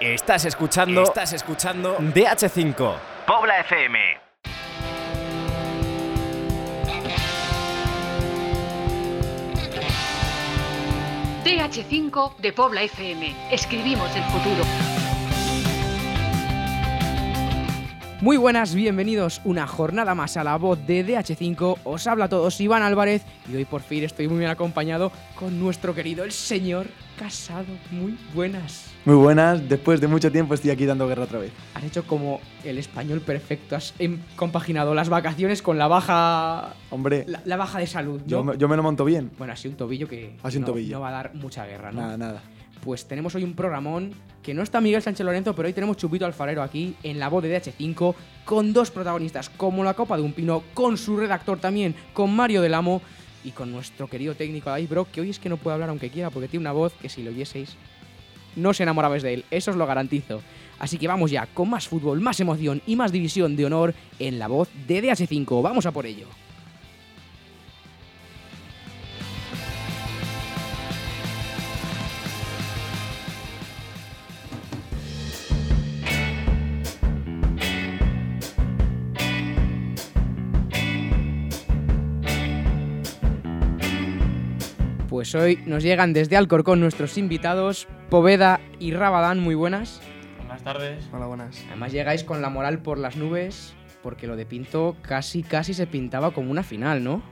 [0.00, 1.02] Estás escuchando.
[1.02, 2.94] Estás escuchando DH5.
[3.26, 3.98] Pobla FM.
[11.44, 13.34] DH5 de Pobla FM.
[13.50, 14.95] Escribimos el futuro.
[18.26, 21.76] Muy buenas, bienvenidos una jornada más a la voz de DH5.
[21.84, 25.60] Os habla a todos Iván Álvarez y hoy por fin estoy muy bien acompañado con
[25.60, 27.66] nuestro querido el señor Casado.
[27.92, 28.90] Muy buenas.
[29.04, 31.52] Muy buenas, después de mucho tiempo estoy aquí dando guerra otra vez.
[31.74, 37.26] Has hecho como el español perfecto, has em- compaginado las vacaciones con la baja Hombre,
[37.28, 38.22] la, la baja de salud.
[38.22, 38.26] ¿no?
[38.26, 39.30] yo, me- yo me lo monto bien.
[39.38, 40.96] Bueno, sido un tobillo que Ha sido un no, tobillo.
[40.96, 42.00] no va a dar mucha guerra, ¿no?
[42.00, 42.42] Nada, nada.
[42.82, 44.12] Pues tenemos hoy un programón
[44.42, 47.42] que no está Miguel Sánchez Lorenzo, pero hoy tenemos Chupito Alfarero aquí en la voz
[47.42, 51.94] de DH5 con dos protagonistas como la Copa de un Pino, con su redactor también,
[52.12, 53.02] con Mario del Amo
[53.44, 56.10] y con nuestro querido técnico David Brock, que hoy es que no puede hablar aunque
[56.10, 57.76] quiera porque tiene una voz que si lo oyieseis
[58.56, 60.42] no os enamorabais de él, eso os lo garantizo.
[60.78, 64.38] Así que vamos ya, con más fútbol, más emoción y más división de honor en
[64.38, 65.62] la voz de DH5.
[65.62, 66.26] Vamos a por ello.
[85.26, 90.00] Pues hoy nos llegan desde Alcorcón nuestros invitados, Poveda y Rabadán, muy buenas.
[90.38, 91.04] Buenas tardes.
[91.12, 91.64] Hola, buenas.
[91.66, 95.88] Además llegáis con la moral por las nubes, porque lo de Pinto casi casi se
[95.88, 97.24] pintaba como una final, ¿no?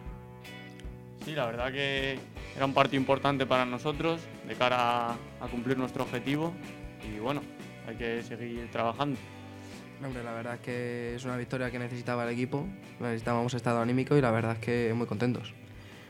[1.25, 2.19] Sí, la verdad que
[2.57, 6.53] era un partido importante para nosotros de cara a, a cumplir nuestro objetivo
[7.09, 7.43] y bueno,
[7.87, 9.21] hay que seguir trabajando.
[10.05, 12.67] Hombre, la verdad es que es una victoria que necesitaba el equipo,
[12.99, 15.55] necesitábamos estado anímico y la verdad es que muy contentos.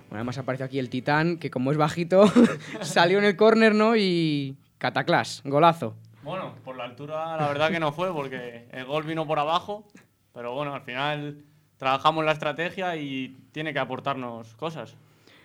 [0.09, 2.25] Bueno, además aparece aquí el Titán, que como es bajito,
[2.83, 3.97] salió en el córner, ¿no?
[3.97, 5.97] Y cataclás, golazo.
[6.23, 9.87] Bueno, por la altura la verdad que no fue porque el gol vino por abajo,
[10.33, 11.45] pero bueno, al final
[11.77, 14.97] trabajamos la estrategia y tiene que aportarnos cosas.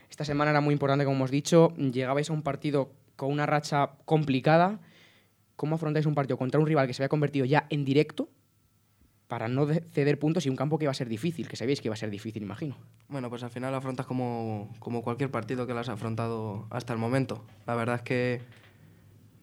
[0.10, 3.92] Esta semana era muy importante, como hemos dicho, llegabais a un partido con una racha
[4.06, 4.80] complicada.
[5.56, 8.30] ¿Cómo afrontáis un partido contra un rival que se había convertido ya en directo
[9.30, 11.80] para no de- ceder puntos y un campo que iba a ser difícil, que sabíais
[11.82, 12.76] que iba a ser difícil, imagino?
[13.08, 17.00] Bueno, pues al final afrontas como, como cualquier partido que lo has afrontado hasta el
[17.00, 17.46] momento.
[17.68, 18.42] La verdad es que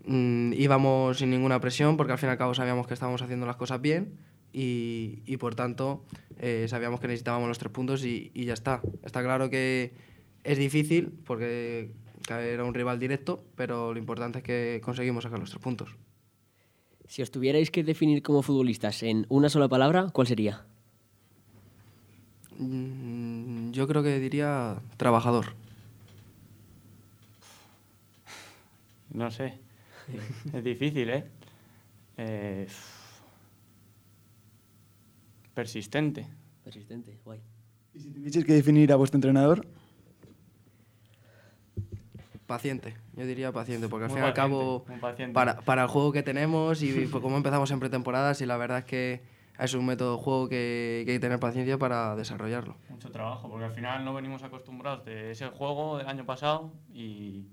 [0.07, 3.47] mm, íbamos sin ninguna presión porque al fin y al cabo sabíamos que estábamos haciendo
[3.47, 4.19] las cosas bien
[4.53, 6.05] y, y por tanto
[6.39, 8.81] eh, sabíamos que necesitábamos los tres puntos y, y ya está.
[9.05, 9.93] Está claro que
[10.45, 11.93] es difícil porque
[12.29, 15.95] era un rival directo, pero lo importante es que conseguimos sacar los tres puntos.
[17.09, 20.65] Si os tuvierais que definir como futbolistas en una sola palabra, ¿cuál sería?
[22.59, 25.55] Mm, Yo creo que diría trabajador.
[29.12, 29.59] No sé,
[30.53, 31.25] es difícil, ¿eh?
[32.19, 32.67] Eh,
[35.55, 36.27] Persistente.
[36.65, 37.41] Persistente, guay.
[37.94, 39.67] ¿Y si tuvieseis que definir a vuestro entrenador?
[42.47, 44.84] Paciente, yo diría paciente, porque al Muy fin y al cabo,
[45.33, 48.84] para, para el juego que tenemos y cómo empezamos en pretemporadas, y la verdad es
[48.84, 49.23] que
[49.59, 52.77] es un método de juego que, que hay que tener paciencia para desarrollarlo.
[52.89, 57.47] Mucho trabajo, porque al final no venimos acostumbrados de ese juego del año pasado y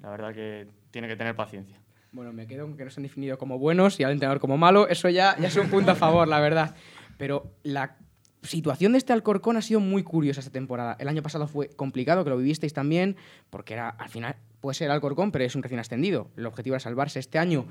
[0.00, 1.80] la verdad que tiene que tener paciencia.
[2.12, 4.88] Bueno, me quedo con que nos han definido como buenos y al entrenador como malo.
[4.88, 6.74] Eso ya, ya es un punto a favor, la verdad.
[7.18, 7.96] Pero la
[8.42, 10.96] situación de este Alcorcón ha sido muy curiosa esta temporada.
[10.98, 13.16] El año pasado fue complicado, que lo vivisteis también,
[13.50, 16.30] porque era al final puede ser Alcorcón, pero es un recién ascendido.
[16.36, 17.18] El objetivo era salvarse.
[17.18, 17.66] Este año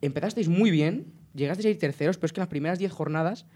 [0.00, 3.46] empezasteis muy bien, llegasteis a ir terceros, pero es que en las primeras 10 jornadas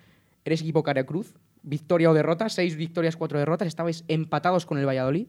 [0.45, 5.27] eres equipo Cruz, victoria o derrota, 6 victorias, 4 derrotas, estabais empatados con el Valladolid,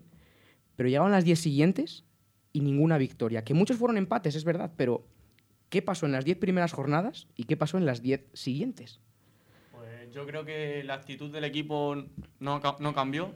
[0.75, 2.05] pero llegaban las 10 siguientes
[2.53, 3.43] y ninguna victoria.
[3.43, 5.07] Que muchos fueron empates, es verdad, pero
[5.69, 8.99] ¿qué pasó en las 10 primeras jornadas y qué pasó en las 10 siguientes?
[10.17, 11.95] Yo creo que la actitud del equipo
[12.39, 13.35] no, no cambió.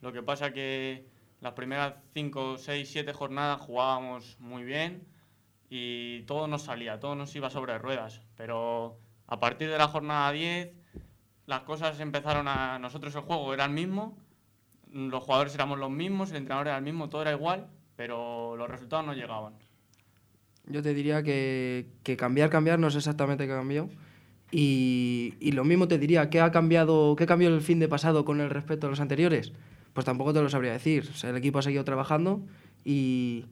[0.00, 1.04] Lo que pasa que
[1.40, 5.08] las primeras 5, 6, 7 jornadas jugábamos muy bien
[5.68, 8.20] y todo nos salía, todo nos iba sobre ruedas.
[8.36, 8.96] Pero
[9.26, 10.70] a partir de la jornada 10
[11.46, 12.78] las cosas empezaron a...
[12.78, 14.16] Nosotros el juego era el mismo,
[14.92, 17.66] los jugadores éramos los mismos, el entrenador era el mismo, todo era igual,
[17.96, 19.54] pero los resultados no llegaban.
[20.66, 23.90] Yo te diría que, que cambiar, cambiar no es exactamente qué cambió.
[24.52, 28.24] Y, y lo mismo te diría, ¿qué ha cambiado, qué cambió el fin de pasado
[28.24, 29.52] con el respecto a los anteriores?
[29.92, 31.08] Pues tampoco te lo sabría decir.
[31.12, 32.40] O sea, el equipo ha seguido trabajando
[32.84, 33.44] y,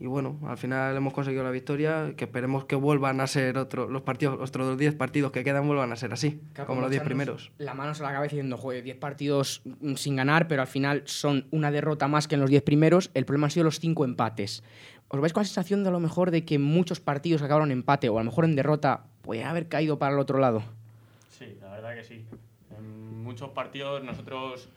[0.00, 3.88] y bueno, al final hemos conseguido la victoria, que esperemos que vuelvan a ser otro,
[3.88, 7.06] los partidos, otros 10 partidos que quedan vuelvan a ser así, como los 10 echarnos
[7.06, 7.52] primeros.
[7.58, 11.02] La mano a la cabeza diciendo, joder, 10 partidos mm, sin ganar, pero al final
[11.06, 13.10] son una derrota más que en los 10 primeros.
[13.14, 14.62] El problema han sido los 5 empates.
[15.08, 17.78] ¿os vais con la sensación de a lo mejor de que muchos partidos acabaron en
[17.78, 20.62] empate o a lo mejor en derrota podrían haber caído para el otro lado?
[21.30, 22.24] Sí, la verdad que sí.
[22.76, 24.68] En muchos partidos nosotros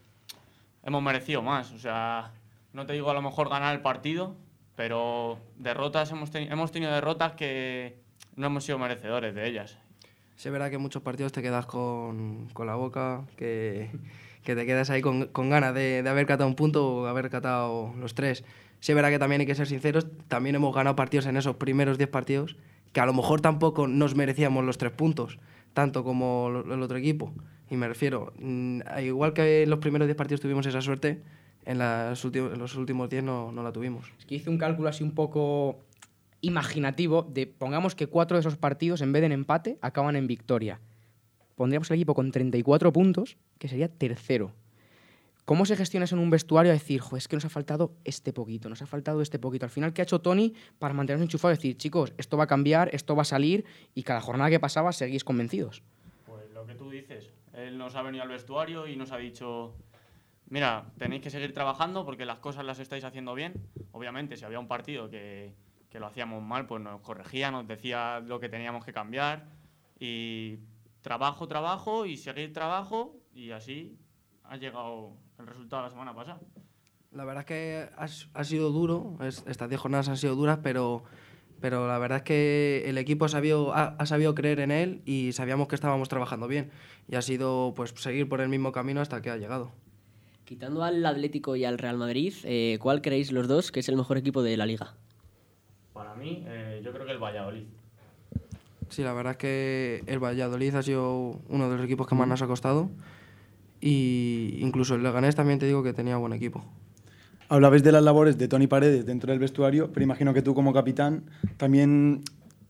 [0.83, 1.71] hemos merecido más.
[1.71, 2.31] O sea,
[2.73, 4.35] no te digo a lo mejor ganar el partido,
[4.75, 7.99] pero derrotas hemos, teni- hemos tenido derrotas que
[8.35, 9.77] no hemos sido merecedores de ellas.
[10.35, 13.89] Sí, es verdad que en muchos partidos te quedas con, con la boca, que,
[14.43, 17.29] que te quedas ahí con, con ganas de, de haber catado un punto o haber
[17.31, 18.43] catado los tres.
[18.79, 21.55] Sí, es verdad que también hay que ser sinceros, también hemos ganado partidos en esos
[21.55, 22.55] primeros 10 partidos,
[22.97, 25.37] que a lo mejor tampoco nos merecíamos los tres puntos,
[25.73, 27.31] tanto como el otro equipo.
[27.69, 31.21] Y me refiero, mm, igual que en los primeros 10 partidos tuvimos esa suerte,
[31.65, 34.11] en, en los últimos 10 no, no la tuvimos.
[34.17, 35.77] Es que hice un cálculo así un poco
[36.41, 40.25] imaginativo de, pongamos que cuatro de esos partidos, en vez de en empate, acaban en
[40.25, 40.79] victoria.
[41.53, 44.53] Pondríamos el equipo con 34 puntos, que sería tercero.
[45.47, 46.71] ¿Cómo se gestiona eso en un vestuario?
[46.71, 49.65] A decir, "Jo, es que nos ha faltado este poquito, nos ha faltado este poquito.
[49.65, 51.57] Al final, ¿qué ha hecho Tony para mantenernos enchufados?
[51.57, 53.63] Decir, chicos, esto va a cambiar, esto va a salir,
[53.95, 55.83] y cada jornada que pasaba seguís convencidos.
[56.25, 59.73] Pues lo que tú dices, él nos ha venido al vestuario y nos ha dicho,
[60.49, 63.53] mira, tenéis que seguir trabajando porque las cosas las estáis haciendo bien.
[63.93, 65.55] Obviamente, si había un partido que,
[65.89, 69.45] que lo hacíamos mal, pues nos corregía, nos decía lo que teníamos que cambiar.
[69.97, 70.59] Y
[70.99, 73.97] trabajo, trabajo y seguir trabajo y así
[74.43, 76.39] ha llegado el resultado la semana pasada.
[77.11, 78.07] La verdad es que ha,
[78.39, 81.03] ha sido duro, es- estas 10 jornadas han sido duras, pero,
[81.61, 85.01] pero la verdad es que el equipo ha sabido, ha, ha sabido creer en él
[85.05, 86.71] y sabíamos que estábamos trabajando bien.
[87.07, 89.71] Y ha sido pues seguir por el mismo camino hasta que ha llegado.
[90.45, 93.97] Quitando al Atlético y al Real Madrid, eh, ¿cuál creéis los dos que es el
[93.97, 94.93] mejor equipo de la liga?
[95.93, 97.63] Para mí, eh, yo creo que el Valladolid.
[98.89, 102.27] Sí, la verdad es que el Valladolid ha sido uno de los equipos que más
[102.27, 102.89] nos ha costado.
[103.79, 106.63] Y incluso el Leganés también te digo que tenía buen equipo.
[107.49, 110.73] Hablabais de las labores de Tony Paredes dentro del vestuario, pero imagino que tú como
[110.73, 111.23] capitán
[111.55, 112.23] también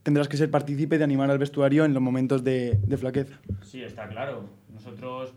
[0.04, 3.40] tendrás que ser partícipe de animar al vestuario en los momentos de, de flaqueza.
[3.64, 4.50] Sí, está claro.
[4.72, 5.34] Nosotros,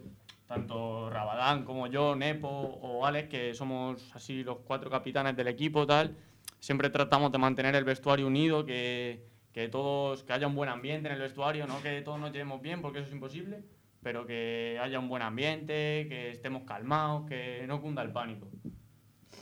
[0.47, 5.87] tanto Rabadán como yo, Nepo o Alex, que somos así los cuatro capitanes del equipo,
[5.87, 6.15] tal,
[6.59, 11.09] siempre tratamos de mantener el vestuario unido, que, que todos, que haya un buen ambiente
[11.09, 13.65] en el vestuario, no que todos nos llevemos bien, porque eso es imposible,
[14.03, 18.49] pero que haya un buen ambiente, que estemos calmados, que no cunda el pánico.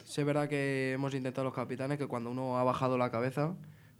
[0.04, 3.54] Sí, es verdad que hemos intentado los capitanes que cuando uno ha bajado la cabeza,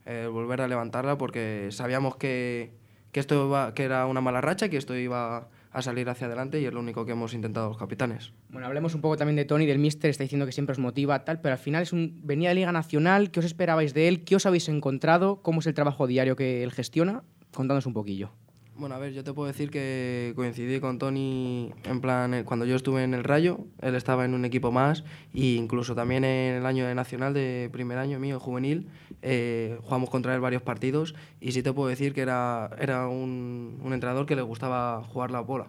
[0.07, 2.73] eh, volver a levantarla porque sabíamos que,
[3.13, 6.27] que esto iba- que era una mala racha y que esto iba a salir hacia
[6.27, 8.33] adelante y es lo único que hemos intentado los capitanes.
[8.49, 11.25] Bueno, hablemos un poco también de Tony, del Mister, está diciendo que siempre os motiva,
[11.27, 14.25] tal, pero al final es un venía de Liga Nacional, ¿qué os esperabais de él?
[14.25, 15.43] ¿Qué os habéis encontrado?
[15.43, 17.23] ¿Cómo es el trabajo diario que él gestiona?
[17.53, 18.31] Contándonos un poquillo.
[18.79, 22.65] Bueno, a ver, yo te puedo decir que coincidí con Tony en plan, eh, cuando
[22.65, 25.03] yo estuve en el Rayo, él estaba en un equipo más
[25.35, 28.87] e incluso también en el año de Nacional de primer año mío, juvenil,
[29.23, 33.81] eh, jugamos contra él varios partidos y sí te puedo decir que era, era un,
[33.83, 35.67] un entrenador que le gustaba jugar la bola,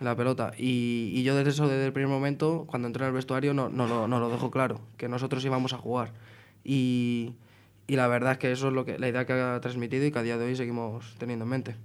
[0.00, 0.52] la pelota.
[0.56, 3.68] Y, y yo desde eso, desde el primer momento, cuando entré en el vestuario, no,
[3.68, 6.12] no, lo- no lo dejo claro, que nosotros íbamos a jugar.
[6.64, 7.34] Y,
[7.86, 10.10] y la verdad es que eso es lo que, la idea que ha transmitido y
[10.10, 11.76] que a día de hoy seguimos teniendo en mente.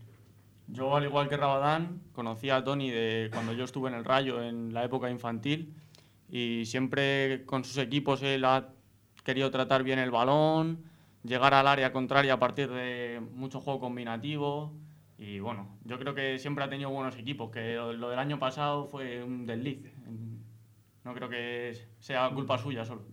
[0.71, 4.41] Yo, al igual que Rabadán, conocí a Tony de cuando yo estuve en el Rayo
[4.41, 5.73] en la época infantil
[6.29, 8.69] y siempre con sus equipos él ha
[9.25, 10.85] querido tratar bien el balón,
[11.23, 14.71] llegar al área contraria a partir de mucho juego combinativo
[15.17, 18.85] y bueno, yo creo que siempre ha tenido buenos equipos, que lo del año pasado
[18.85, 19.79] fue un desliz.
[21.03, 23.03] No creo que sea culpa suya solo.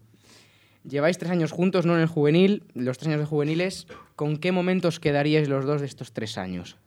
[0.84, 1.96] Lleváis tres años juntos, ¿no?
[1.96, 3.88] En el juvenil, los tres años de juveniles.
[4.14, 6.78] ¿Con qué momentos quedaríais los dos de estos tres años?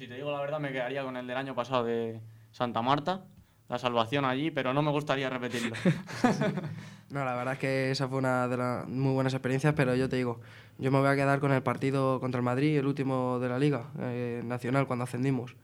[0.00, 3.26] Si te digo la verdad, me quedaría con el del año pasado de Santa Marta,
[3.68, 5.76] la salvación allí, pero no me gustaría repetirlo.
[7.10, 10.08] No, la verdad es que esa fue una de las muy buenas experiencias, pero yo
[10.08, 10.40] te digo,
[10.78, 13.58] yo me voy a quedar con el partido contra el Madrid, el último de la
[13.58, 15.56] Liga eh, Nacional, cuando ascendimos.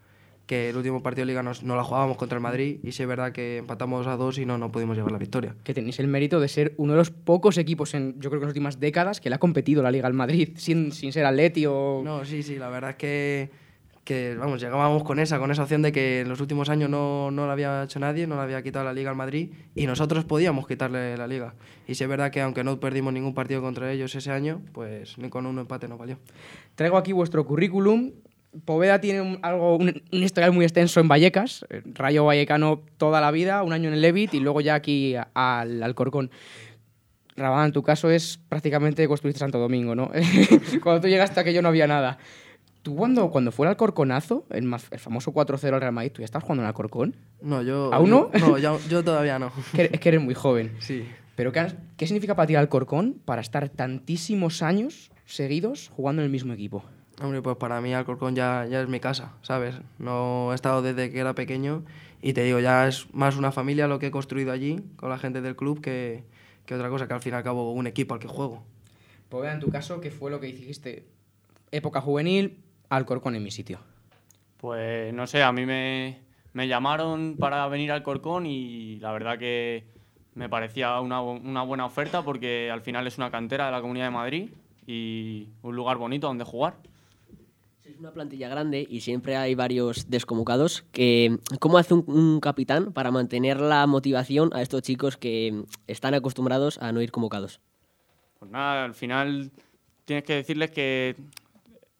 [0.47, 3.05] Que el último partido de Liga nos, nos la jugábamos contra el Madrid y sí
[3.05, 5.55] es verdad que empatamos a dos y no, no pudimos llevar la victoria.
[5.63, 8.45] Que tenéis el mérito de ser uno de los pocos equipos en, yo creo que
[8.45, 11.25] en las últimas décadas, que le ha competido la Liga al Madrid, sin, sin ser
[11.27, 12.03] Atleti o...
[12.05, 13.66] No, sí, sí, la verdad es que,
[14.07, 17.33] que vamos, llegábamos con esa, con esa opción de que en los últimos años no,
[17.33, 20.25] no la había hecho nadie, no le había quitado la Liga al Madrid y nosotros
[20.25, 21.55] podíamos quitarle la Liga.
[21.89, 25.19] Y sí es verdad que aunque no perdimos ningún partido contra ellos ese año, pues
[25.19, 26.19] ni con un empate nos valió.
[26.77, 28.13] Traigo aquí vuestro currículum.
[28.65, 33.21] Poveda tiene un, algo, un, un historial muy extenso en Vallecas, eh, Rayo Vallecano toda
[33.21, 36.31] la vida, un año en el Levit y luego ya aquí a- al Alcorcón.
[37.37, 40.11] Rabán, tu caso es prácticamente construiste Santo Domingo, ¿no?
[40.83, 42.17] cuando tú llegaste aquello no había nada.
[42.87, 46.21] ¿Tú cuando, cuando fue el Alcorconazo, el, ma- el famoso 4-0 al Real Madrid, tú
[46.23, 47.17] ya estabas jugando en Alcorcón?
[47.43, 47.93] No, yo...
[47.93, 48.31] ¿Aún no?
[48.39, 49.51] No, yo, yo todavía no.
[49.77, 50.71] Es que eres muy joven.
[50.79, 51.05] Sí.
[51.35, 51.67] Pero ¿qué,
[51.97, 56.85] qué significa para ti Alcorcón para estar tantísimos años seguidos jugando en el mismo equipo?
[57.21, 59.75] Hombre, pues para mí Alcorcón ya, ya es mi casa, ¿sabes?
[59.99, 61.83] No he estado desde que era pequeño
[62.23, 65.19] y te digo, ya es más una familia lo que he construido allí con la
[65.19, 66.23] gente del club que,
[66.67, 68.63] que otra cosa, que al fin y al cabo un equipo al que juego.
[69.29, 71.05] Pues en tu caso, ¿qué fue lo que dijiste?
[71.73, 73.81] Época juvenil, Alcorcón en mi sitio.
[74.57, 76.21] Pues no sé, a mí me,
[76.53, 79.85] me llamaron para venir al Corcón y la verdad que
[80.35, 84.07] me parecía una, una buena oferta porque al final es una cantera de la Comunidad
[84.07, 84.51] de Madrid
[84.87, 86.77] y un lugar bonito donde jugar.
[87.85, 90.85] Es una plantilla grande y siempre hay varios desconvocados.
[90.93, 96.15] Que, ¿Cómo hace un, un, capitán para mantener la motivación a estos chicos que están
[96.15, 97.61] acostumbrados a no ir convocados?
[98.39, 99.53] Pues nada, al final
[100.05, 101.17] tienes que decirles que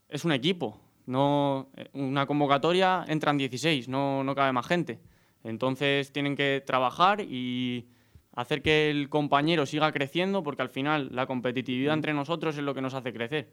[0.09, 0.81] es un equipo.
[1.07, 5.01] No, una convocatoria entran 16, no, no cabe más gente.
[5.45, 7.87] Entonces tienen que trabajar y
[8.33, 12.75] hacer que el compañero siga creciendo porque al final la competitividad entre nosotros es lo
[12.75, 13.53] que nos hace crecer.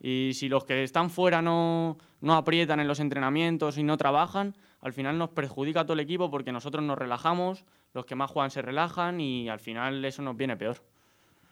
[0.00, 4.56] Y si los que están fuera no, no aprietan en los entrenamientos y no trabajan,
[4.80, 8.30] al final nos perjudica a todo el equipo porque nosotros nos relajamos, los que más
[8.30, 10.82] juegan se relajan y al final eso nos viene peor.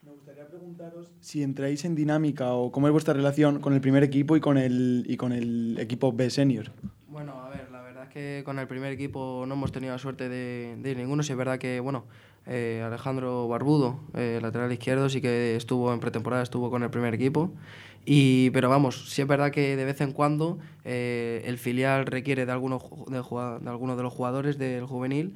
[0.02, 4.02] Me gustaría preguntaros si entráis en dinámica o cómo es vuestra relación con el primer
[4.02, 6.72] equipo y con el, y con el equipo B senior.
[7.06, 9.98] Bueno, a ver, la verdad es que con el primer equipo no hemos tenido la
[9.98, 11.22] suerte de, de ir ninguno.
[11.22, 12.06] Si es verdad que, bueno,
[12.46, 17.12] eh, Alejandro Barbudo, eh, lateral izquierdo, sí que estuvo en pretemporada, estuvo con el primer
[17.12, 17.52] equipo.
[18.06, 22.46] Y, pero vamos, sí es verdad que de vez en cuando eh, el filial requiere
[22.46, 25.34] de algunos de, de algunos de los jugadores del juvenil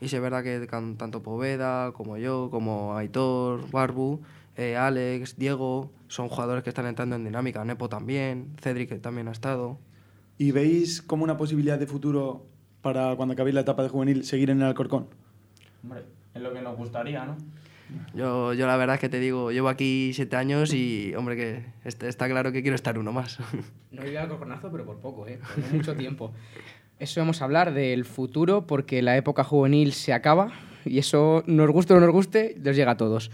[0.00, 4.20] y sí es verdad que tanto Poveda como yo, como Aitor, Barbu,
[4.56, 7.64] eh, Alex, Diego, son jugadores que están entrando en dinámica.
[7.64, 9.78] Nepo también, Cedric también ha estado.
[10.38, 12.46] ¿Y veis como una posibilidad de futuro
[12.82, 15.08] para cuando acabéis la etapa de juvenil seguir en el Alcorcón?
[15.82, 16.02] Hombre,
[16.34, 17.36] es lo que nos gustaría, ¿no?
[18.14, 21.66] Yo, yo la verdad es que te digo, llevo aquí siete años y, hombre, que
[21.84, 23.38] está, está claro que quiero estar uno más.
[23.92, 25.38] No he ido al Alcorconazo, pero por poco, ¿eh?
[25.54, 26.32] Por no mucho tiempo.
[26.98, 30.52] Eso vamos a hablar del futuro porque la época juvenil se acaba
[30.86, 33.30] y eso, nos guste o no nos guste, les llega a todos.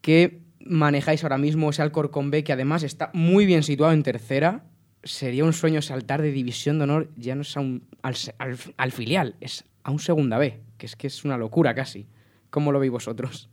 [0.00, 4.64] ¿Qué manejáis ahora mismo ese Alcorcón B que además está muy bien situado en tercera?
[5.04, 8.58] Sería un sueño saltar de división de honor ya no es a un, al, al,
[8.76, 12.08] al, filial, es a un segunda B, que es que es una locura casi.
[12.50, 13.48] ¿Cómo lo veis vosotros?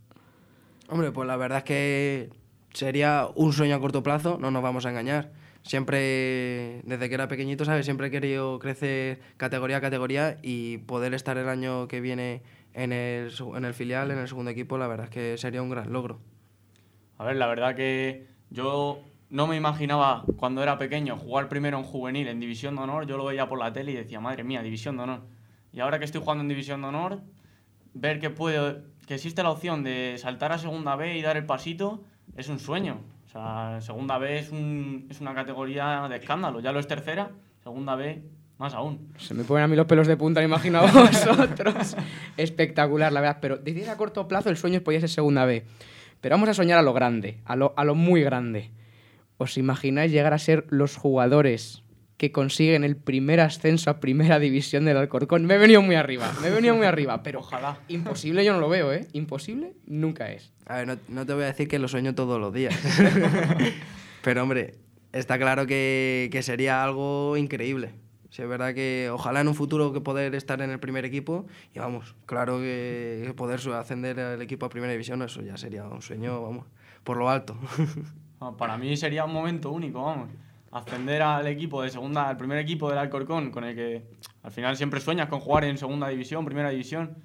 [0.88, 2.30] Hombre, pues la verdad es que
[2.72, 5.30] sería un sueño a corto plazo, no nos vamos a engañar
[5.66, 7.84] siempre, desde que era pequeñito, ¿sabes?
[7.84, 12.42] Siempre he querido crecer categoría a categoría y poder estar el año que viene
[12.72, 15.70] en el, en el filial, en el segundo equipo, la verdad es que sería un
[15.70, 16.20] gran logro.
[17.18, 21.84] A ver, la verdad que yo no me imaginaba cuando era pequeño jugar primero en
[21.84, 24.62] juvenil, en División de Honor, yo lo veía por la tele y decía, madre mía,
[24.62, 25.20] División de Honor.
[25.72, 27.20] Y ahora que estoy jugando en División de Honor,
[27.92, 31.46] ver que, puedo, que existe la opción de saltar a Segunda B y dar el
[31.46, 32.04] pasito
[32.36, 33.00] es un sueño.
[33.36, 36.60] Sea, segunda B es, un, es una categoría de escándalo.
[36.60, 37.30] Ya lo es tercera,
[37.62, 38.22] segunda B
[38.58, 39.12] más aún.
[39.18, 41.96] Se me ponen a mí los pelos de punta, me imagino a vosotros.
[42.38, 43.38] Espectacular, la verdad.
[43.40, 45.64] Pero decir a corto plazo el sueño podría ser segunda B.
[46.22, 48.70] Pero vamos a soñar a lo grande, a lo, a lo muy grande.
[49.36, 51.82] ¿Os imagináis llegar a ser los jugadores
[52.16, 55.44] que consiguen el primer ascenso a primera división del Alcorcón?
[55.44, 57.78] Me he venido muy arriba, me he venido muy arriba, pero ojalá.
[57.88, 59.06] Imposible yo no lo veo, ¿eh?
[59.12, 60.52] Imposible nunca es.
[60.66, 62.74] A ver, no, no te voy a decir que lo sueño todos los días.
[64.22, 64.74] pero hombre,
[65.12, 67.92] está claro que, que, sería algo increíble.
[68.30, 71.46] Si es verdad que ojalá en un futuro que poder estar en el primer equipo
[71.74, 76.02] y vamos, claro que poder ascender al equipo a primera división, eso ya sería un
[76.02, 76.66] sueño, vamos,
[77.04, 77.56] por lo alto.
[78.58, 80.28] Para mí sería un momento único, vamos.
[80.70, 84.02] Ascender al equipo de segunda, al primer equipo del Alcorcón, con el que
[84.42, 87.16] al final siempre sueñas con jugar en segunda división, primera división,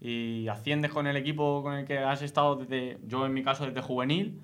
[0.00, 3.66] y asciendes con el equipo con el que has estado desde, yo en mi caso
[3.66, 4.40] desde juvenil,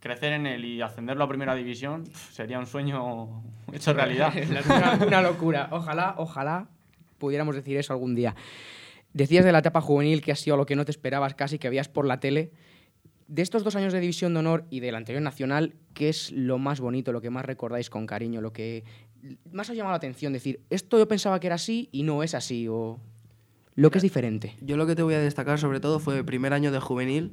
[0.00, 4.32] crecer en él y ascenderlo a primera división sería un sueño hecho realidad.
[5.06, 5.68] una, locura.
[5.72, 6.68] Ojalá, ojalá
[7.18, 8.34] pudiéramos decir eso algún día.
[9.12, 11.68] Decías de la etapa juvenil que ha sido lo que no te esperabas casi, que
[11.70, 12.52] veías por la tele.
[13.28, 16.58] De estos dos años de División de Honor y del anterior Nacional, ¿qué es lo
[16.58, 18.84] más bonito, lo que más recordáis con cariño, lo que
[19.50, 20.32] más os ha llamado la atención?
[20.32, 23.00] Decir, esto yo pensaba que era así y no es así, o
[23.74, 24.54] lo que es diferente.
[24.60, 27.32] Yo lo que te voy a destacar sobre todo fue el primer año de juvenil,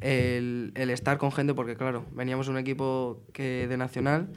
[0.00, 4.28] el, el, estar con gente, porque claro, veníamos un equipo que de nacional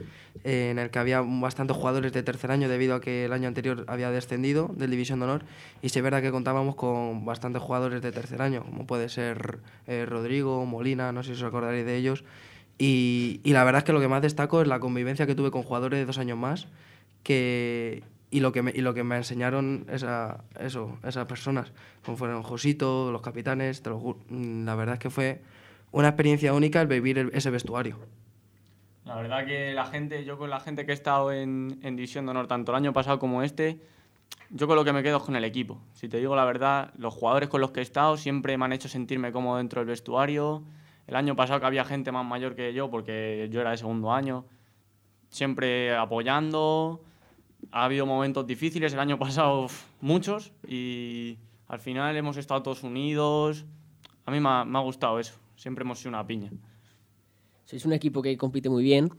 [0.44, 3.48] eh, en el que había bastantes jugadores de tercer año debido a que el año
[3.48, 5.44] anterior había descendido del División de Honor
[5.82, 10.06] y se verá que contábamos con bastantes jugadores de tercer año, como puede ser eh,
[10.06, 12.24] Rodrigo, Molina, no sé si os acordaréis de ellos.
[12.76, 15.52] Y, y, la verdad es que lo que más destaco es la convivencia que tuve
[15.52, 16.66] con jugadores de dos años más,
[17.22, 18.02] que
[18.36, 21.72] y lo que me, y lo que me enseñaron esa, eso, esas personas,
[22.04, 25.40] como fueron Josito, los capitanes, te lo la verdad es que fue
[25.92, 27.98] una experiencia única el vivir el- ese vestuario.
[29.04, 32.24] La verdad que la gente, yo con la gente que he estado en, en División
[32.26, 33.78] de Honor, tanto el año pasado como este,
[34.50, 35.80] yo con lo que me quedo es con el equipo.
[35.92, 38.72] Si te digo la verdad, los jugadores con los que he estado siempre me han
[38.72, 40.62] hecho sentirme cómodo dentro del vestuario.
[41.06, 44.10] El año pasado que había gente más mayor que yo, porque yo era de segundo
[44.12, 44.44] año,
[45.28, 47.00] siempre apoyando.
[47.70, 52.82] Ha habido momentos difíciles, el año pasado uf, muchos, y al final hemos estado todos
[52.82, 53.64] unidos.
[54.26, 56.50] A mí me ha, me ha gustado eso, siempre hemos sido una piña.
[57.64, 59.10] Sois un equipo que compite muy bien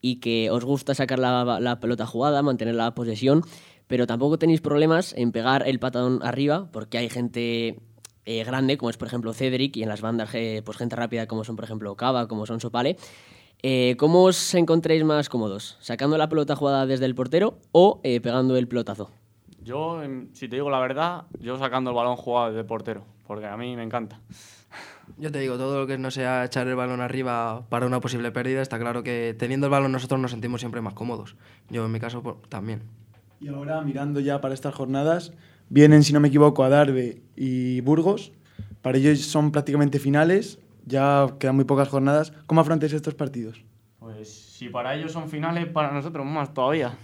[0.00, 3.42] y que os gusta sacar la, la pelota jugada, mantener la posesión,
[3.86, 7.80] pero tampoco tenéis problemas en pegar el patadón arriba, porque hay gente
[8.24, 11.26] eh, grande, como es por ejemplo Cedric, y en las bandas eh, pues gente rápida,
[11.26, 12.96] como son por ejemplo Cava, como son Sopale.
[13.62, 15.76] Eh, ¿Cómo os encontréis más cómodos?
[15.80, 19.10] ¿Sacando la pelota jugada desde el portero o eh, pegando el pelotazo?
[19.62, 23.46] Yo, em, si te digo la verdad, yo sacando el balón jugado de portero, porque
[23.46, 24.20] a mí me encanta.
[25.18, 28.30] Yo te digo, todo lo que no sea echar el balón arriba para una posible
[28.32, 31.36] pérdida, está claro que teniendo el balón nosotros nos sentimos siempre más cómodos.
[31.68, 32.82] Yo en mi caso pues, también.
[33.40, 35.32] Y ahora, mirando ya para estas jornadas,
[35.68, 38.32] vienen, si no me equivoco, Adarve y Burgos.
[38.80, 42.32] Para ellos son prácticamente finales, ya quedan muy pocas jornadas.
[42.46, 43.62] ¿Cómo afrontáis estos partidos?
[43.98, 46.96] Pues si para ellos son finales, para nosotros más todavía.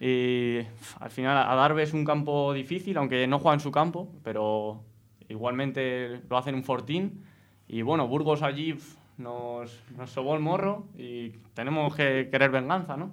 [0.00, 0.60] Y
[1.00, 4.82] al final, Adarve es un campo difícil, aunque no juega en su campo, pero
[5.28, 7.24] igualmente lo hacen un fortín.
[7.66, 8.78] Y bueno, Burgos allí
[9.16, 13.10] nos, nos sobó el morro y tenemos que querer venganza, ¿no?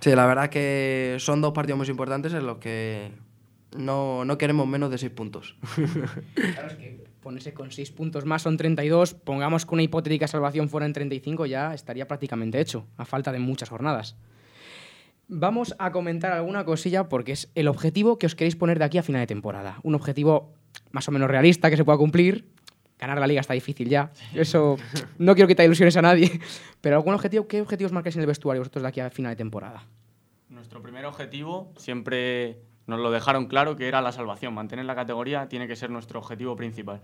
[0.00, 3.12] Sí, la verdad que son dos partidos muy importantes en los que
[3.76, 5.56] no, no queremos menos de seis puntos.
[6.34, 10.68] Claro, es que ponerse con 6 puntos más son 32, pongamos que una hipotética salvación
[10.68, 14.16] fuera en 35, ya estaría prácticamente hecho, a falta de muchas jornadas.
[15.28, 18.98] Vamos a comentar alguna cosilla porque es el objetivo que os queréis poner de aquí
[18.98, 19.78] a final de temporada.
[19.82, 20.52] Un objetivo
[20.90, 22.50] más o menos realista que se pueda cumplir.
[22.98, 24.12] Ganar la liga está difícil ya.
[24.34, 24.76] Eso
[25.18, 26.40] no quiero quitar ilusiones a nadie.
[26.82, 29.36] Pero algún objetivo, ¿qué objetivos marcáis en el vestuario vosotros de aquí a final de
[29.36, 29.86] temporada?
[30.50, 34.54] Nuestro primer objetivo siempre nos lo dejaron claro que era la salvación.
[34.54, 37.00] Mantener la categoría tiene que ser nuestro objetivo principal.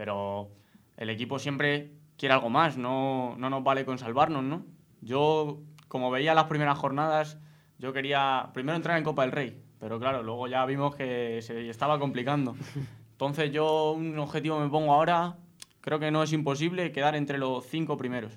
[0.00, 0.48] Pero
[0.96, 4.64] el equipo siempre quiere algo más, no, no nos vale con salvarnos, ¿no?
[5.02, 7.36] Yo, como veía las primeras jornadas,
[7.78, 11.68] yo quería primero entrar en Copa del Rey, pero claro, luego ya vimos que se
[11.68, 12.56] estaba complicando.
[13.12, 15.36] Entonces yo un objetivo me pongo ahora,
[15.82, 18.32] creo que no es imposible quedar entre los cinco primeros.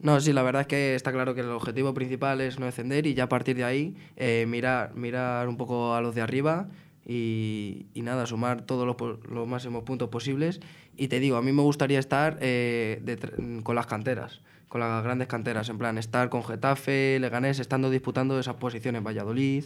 [0.00, 3.06] No, sí, la verdad es que está claro que el objetivo principal es no descender
[3.06, 6.68] y ya a partir de ahí eh, mirar, mirar un poco a los de arriba
[7.08, 8.96] y, y nada, sumar todos los,
[9.28, 10.60] los máximos puntos posibles.
[10.96, 15.02] Y te digo, a mí me gustaría estar eh, detr- con las canteras, con las
[15.02, 19.64] grandes canteras, en plan, estar con Getafe, Leganés, estando disputando esas posiciones, Valladolid,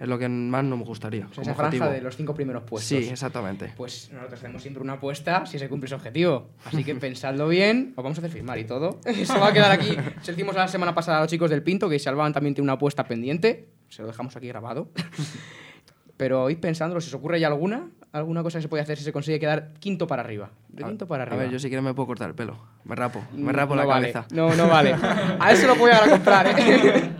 [0.00, 1.26] es lo que más nos gustaría.
[1.26, 1.90] O sea, esa franja objetivo.
[1.90, 2.88] de los cinco primeros puestos.
[2.88, 3.72] Sí, exactamente.
[3.76, 6.50] Pues nosotros tenemos siempre una apuesta si se cumple ese objetivo.
[6.64, 9.00] Así que pensadlo bien, os vamos a hacer firmar y todo.
[9.04, 9.96] Eso va a quedar aquí.
[10.22, 12.66] Se lo hicimos la semana pasada a los chicos del Pinto, que Salvaban también tiene
[12.66, 13.70] una apuesta pendiente.
[13.88, 14.90] Se lo dejamos aquí grabado.
[16.18, 19.04] Pero id pensándolo, si os ocurre ya alguna, alguna cosa que se puede hacer si
[19.04, 20.50] se consigue quedar quinto para arriba.
[20.68, 21.42] De quinto para A arriba.
[21.44, 22.58] ver, yo si quieres me puedo cortar el pelo.
[22.84, 24.12] Me rapo, me rapo no la vale.
[24.12, 24.34] cabeza.
[24.34, 24.94] No, no vale.
[25.38, 27.10] A eso lo voy a comprar, ¿eh?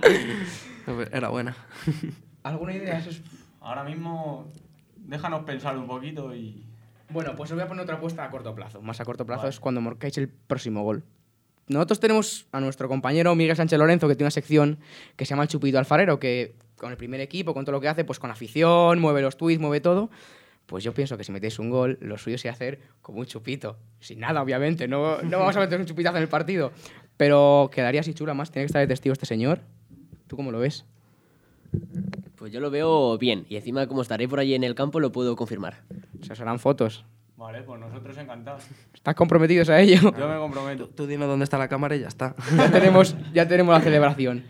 [1.13, 1.55] Era buena.
[2.43, 2.99] ¿Alguna idea?
[2.99, 3.23] Eso es-
[3.61, 4.47] Ahora mismo,
[4.97, 6.65] déjanos pensar un poquito y
[7.11, 8.81] Bueno, pues os voy a poner otra apuesta a corto plazo.
[8.83, 9.51] Más a corto plazo Vale.
[9.51, 11.05] es cuando marcáis el próximo gol.
[11.69, 14.79] Nosotros tenemos a nuestro compañero Miguel Sánchez Lorenzo, que tiene una sección
[15.17, 17.89] que se llama El Chupito Alfarero, que con el primer equipo, con todo lo que
[17.89, 20.11] hace, pues con afición, mueve los tweets, mueve todo.
[20.67, 23.77] Pues yo pienso que si metéis un gol, lo suyo sería hacer como un chupito.
[24.01, 24.87] Sin nada, obviamente.
[24.87, 26.73] No, no vamos a meter un chupitazo en el partido.
[27.17, 28.51] Pero quedaría así chula más.
[28.51, 29.61] Tiene que estar de testigo este señor.
[30.27, 30.85] ¿Tú cómo lo ves?
[32.37, 35.11] Pues yo lo veo bien y encima como estaré por allí en el campo lo
[35.11, 35.83] puedo confirmar.
[36.21, 37.05] O sea, serán fotos.
[37.37, 38.65] Vale, pues nosotros encantados.
[38.93, 40.13] ¿Estás comprometidos a ello?
[40.19, 40.89] Yo me comprometo.
[40.89, 42.35] Tú dime dónde está la cámara y ya está.
[42.57, 44.45] ya tenemos, ya tenemos la celebración.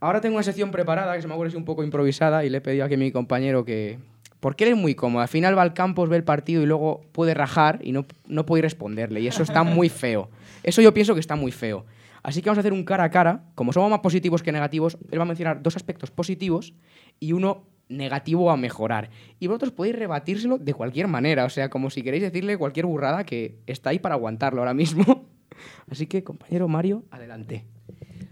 [0.00, 2.60] Ahora tengo una sección preparada que se me ocurre un poco improvisada y le he
[2.60, 3.98] pedido aquí a mi compañero que...
[4.40, 5.20] Porque él es muy cómodo.
[5.20, 8.46] Al final va al campo, ve el partido y luego puede rajar y no, no
[8.46, 9.20] puede responderle.
[9.20, 10.30] Y eso está muy feo.
[10.62, 11.84] Eso yo pienso que está muy feo.
[12.22, 13.44] Así que vamos a hacer un cara a cara.
[13.54, 16.72] Como somos más positivos que negativos, él va a mencionar dos aspectos positivos
[17.18, 19.10] y uno negativo a mejorar.
[19.38, 21.44] Y vosotros podéis rebatírselo de cualquier manera.
[21.44, 25.28] O sea, como si queréis decirle cualquier burrada que está ahí para aguantarlo ahora mismo.
[25.90, 27.66] Así que, compañero Mario, adelante.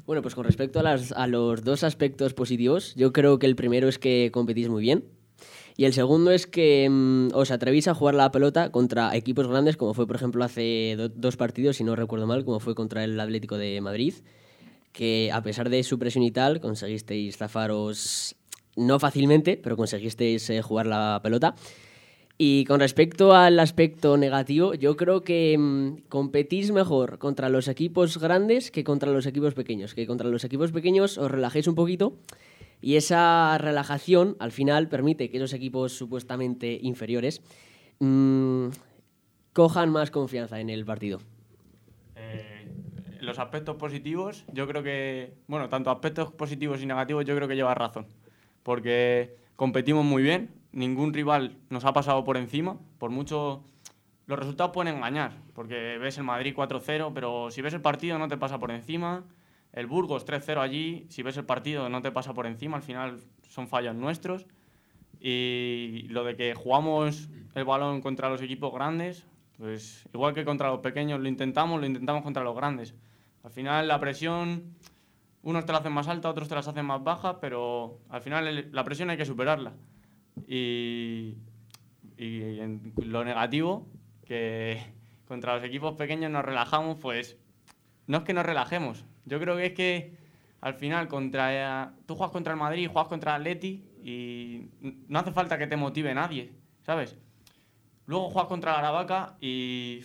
[0.09, 3.99] Bueno, pues con respecto a, los dos aspectos positivos, yo creo que el primero es
[3.99, 5.05] que competís muy bien.
[5.77, 9.77] Y el segundo es que mm, os atrevéis a jugar la pelota contra equipos grandes,
[9.77, 13.05] como fue, por ejemplo, hace do- dos partidos, si no recuerdo mal, como fue contra
[13.05, 14.15] el Atlético de Madrid,
[14.95, 18.35] que a pesar de su presión y tal, conseguisteis zafaros
[18.77, 21.55] no fácilmente, pero conseguisteis eh, jugar la pelota.
[22.41, 28.17] Y con respecto al aspecto negativo, yo creo que mm, competís mejor contra los equipos
[28.19, 29.93] grandes que contra los equipos pequeños.
[29.93, 32.15] Que contra los equipos pequeños os relajéis un poquito
[32.81, 37.43] y esa relajación al final permite que esos equipos supuestamente inferiores
[37.99, 38.69] mm,
[39.53, 41.21] cojan más confianza en el partido.
[42.15, 42.69] Eh,
[43.21, 47.57] los aspectos positivos, yo creo que, bueno, tanto aspectos positivos y negativos, yo creo que
[47.57, 48.07] lleva razón.
[48.63, 53.63] Porque competimos muy bien, ningún rival nos ha pasado por encima, por mucho...
[54.27, 58.29] Los resultados pueden engañar, porque ves el Madrid 4-0, pero si ves el partido no
[58.29, 59.25] te pasa por encima.
[59.73, 63.21] El Burgos 3-0 allí, si ves el partido no te pasa por encima, al final
[63.49, 64.47] son fallos nuestros.
[65.21, 69.27] Y lo de que jugamos el balón contra los equipos grandes,
[69.57, 72.95] pues igual que contra los pequeños lo intentamos, lo intentamos contra los grandes.
[73.43, 74.75] Al final la presión,
[75.43, 78.69] unos te la hacen más alta, otros te las hacen más baja, pero al final
[78.71, 79.73] la presión hay que superarla.
[80.47, 81.37] Y,
[82.17, 83.89] y en lo negativo,
[84.25, 84.81] que
[85.27, 87.37] contra los equipos pequeños nos relajamos, pues
[88.07, 89.05] no es que nos relajemos.
[89.25, 90.17] Yo creo que es que
[90.61, 94.69] al final contra tú juegas contra el Madrid, juegas contra el Atleti y
[95.09, 97.17] no hace falta que te motive nadie, ¿sabes?
[98.07, 100.01] Luego juegas contra la Aravaca y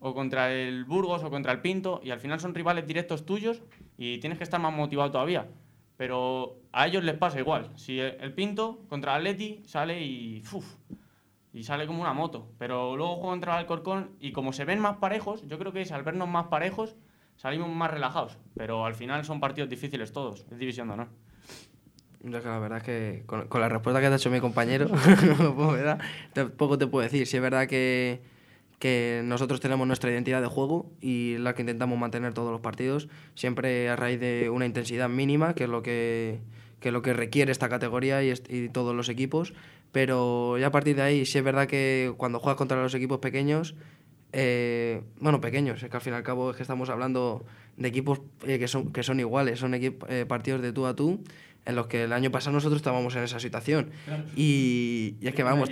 [0.00, 3.62] o contra el Burgos o contra el Pinto y al final son rivales directos tuyos
[3.96, 5.46] y tienes que estar más motivado todavía.
[6.02, 7.70] Pero a ellos les pasa igual.
[7.76, 10.66] Si el Pinto contra el Atleti sale y ¡fuf!
[11.52, 12.48] y sale como una moto.
[12.58, 15.82] Pero luego juega contra el Alcorcón y como se ven más parejos, yo creo que
[15.82, 16.96] es al vernos más parejos
[17.36, 18.36] salimos más relajados.
[18.56, 20.44] Pero al final son partidos difíciles todos.
[20.50, 21.08] Es división de honor.
[22.24, 24.40] Yo que la verdad es que con, con la respuesta que te ha hecho mi
[24.40, 24.88] compañero,
[26.32, 27.28] tampoco te puedo decir.
[27.28, 28.24] Si es verdad que,
[28.82, 33.08] que nosotros tenemos nuestra identidad de juego y la que intentamos mantener todos los partidos,
[33.36, 36.40] siempre a raíz de una intensidad mínima, que es lo que,
[36.80, 39.54] que, lo que requiere esta categoría y, todos los equipos.
[39.92, 43.20] Pero ya a partir de ahí, sí es verdad que cuando juegas contra los equipos
[43.20, 43.76] pequeños,
[44.32, 47.44] eh, bueno, pequeños, es que al fin y al cabo es que estamos hablando
[47.76, 51.22] de equipos eh, que, son, que son iguales, son eh, partidos de tú a tú,
[51.64, 53.90] en los que el año pasado nosotros estábamos en esa situación.
[54.36, 55.70] Y, y es que vamos,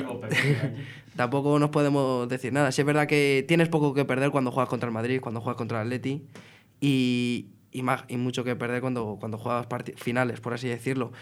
[1.16, 2.72] tampoco nos podemos decir nada.
[2.72, 5.56] Sí es verdad que tienes poco que perder cuando juegas contra el Madrid, cuando juegas
[5.56, 6.22] contra el Atleti,
[6.80, 11.12] y, y, más, y mucho que perder cuando, cuando juegas finales, por así decirlo.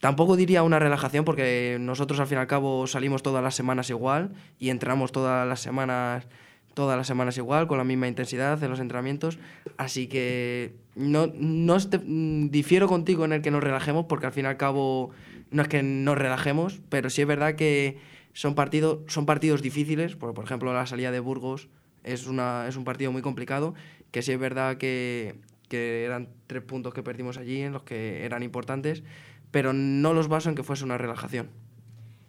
[0.00, 3.88] Tampoco diría una relajación porque nosotros al fin y al cabo salimos todas las semanas
[3.88, 6.26] igual y entramos todas las semanas
[6.74, 9.38] todas las semanas igual, con la misma intensidad en los entrenamientos.
[9.76, 14.44] Así que no, no mm, difiero contigo en el que nos relajemos, porque al fin
[14.44, 15.10] y al cabo
[15.50, 17.98] no es que nos relajemos, pero sí es verdad que
[18.32, 20.16] son partidos, son partidos difíciles.
[20.16, 21.68] Por, por ejemplo, la salida de Burgos
[22.04, 23.74] es, una, es un partido muy complicado,
[24.10, 25.36] que sí es verdad que,
[25.68, 29.02] que eran tres puntos que perdimos allí, en los que eran importantes,
[29.50, 31.48] pero no los baso en que fuese una relajación.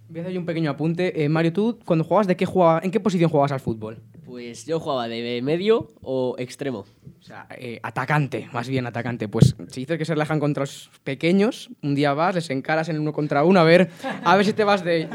[0.10, 1.24] Voy a hacer un pequeño apunte.
[1.24, 4.00] Eh, Mario, tú cuando jugabas, ¿de qué jugaba, ¿en qué posición jugabas al fútbol?
[4.26, 6.86] Pues yo jugaba de medio o extremo.
[7.20, 9.28] O sea, eh, atacante, más bien atacante.
[9.28, 13.00] Pues si dices que se relajan contra los pequeños, un día vas, les encaras en
[13.00, 13.90] uno contra uno, a ver,
[14.24, 15.08] a ver si te vas de...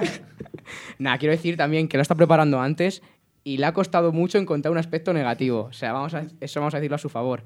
[0.99, 3.03] Nada, quiero decir también que lo está preparando antes
[3.45, 5.65] y le ha costado mucho encontrar un aspecto negativo.
[5.71, 7.45] O sea, vamos a, eso vamos a decirlo a su favor.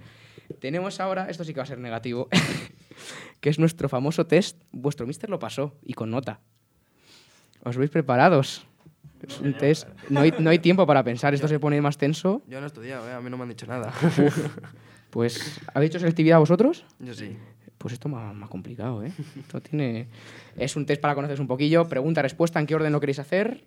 [0.60, 2.28] Tenemos ahora, esto sí que va a ser negativo,
[3.40, 4.62] que es nuestro famoso test.
[4.72, 6.40] Vuestro mister lo pasó y con nota.
[7.64, 8.66] ¿Os veis preparados?
[9.26, 9.88] Es un test.
[10.08, 12.42] No hay, no hay tiempo para pensar, esto se pone más tenso.
[12.46, 13.12] Yo no he estudiado, ¿eh?
[13.12, 13.92] a mí no me han dicho nada.
[15.10, 16.86] Pues, ¿habéis hecho selectividad vosotros?
[16.98, 17.36] Yo sí.
[17.76, 19.12] Pues esto más, más complicado, ¿eh?
[19.38, 20.08] Esto tiene...
[20.56, 21.86] Es un test para conoceros un poquillo.
[21.86, 23.66] Pregunta, respuesta, ¿en qué orden lo queréis hacer?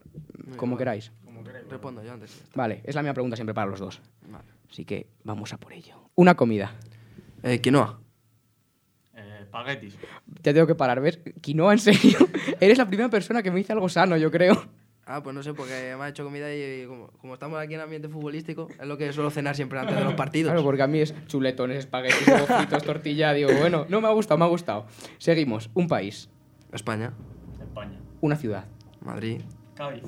[0.58, 0.78] Como igual.
[0.80, 1.12] queráis.
[1.70, 2.44] Respondo yo antes.
[2.56, 4.02] Vale, es la misma pregunta siempre para los dos.
[4.28, 4.46] Vale.
[4.72, 6.10] Así que vamos a por ello.
[6.16, 6.74] Una comida.
[7.44, 8.00] Eh, quinoa.
[9.16, 9.98] Eh, espaguetis.
[10.42, 11.20] Te tengo que parar, ¿ves?
[11.42, 12.18] Quinoa, en serio.
[12.60, 14.66] Eres la primera persona que me dice algo sano, yo creo.
[15.08, 17.82] Ah, pues no sé, porque me ha hecho comida y como, como estamos aquí en
[17.82, 20.52] ambiente futbolístico, es lo que suelo cenar siempre antes de los partidos.
[20.52, 23.32] Claro, porque a mí es chuletones, espaguetis, huevos fritos, tortilla.
[23.34, 24.88] Digo, bueno, no me ha gustado, me ha gustado.
[25.20, 25.70] Seguimos.
[25.76, 26.28] Un país,
[26.72, 27.14] España,
[27.62, 28.00] España.
[28.22, 28.66] una ciudad,
[29.02, 29.42] Madrid,
[29.76, 30.02] Cádiz.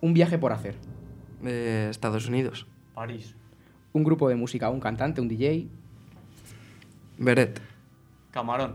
[0.00, 0.74] un viaje por hacer,
[1.44, 3.36] eh, Estados Unidos, París.
[3.92, 5.68] un grupo de música, un cantante, un DJ,
[7.18, 7.60] Beret,
[8.32, 8.74] Camarón.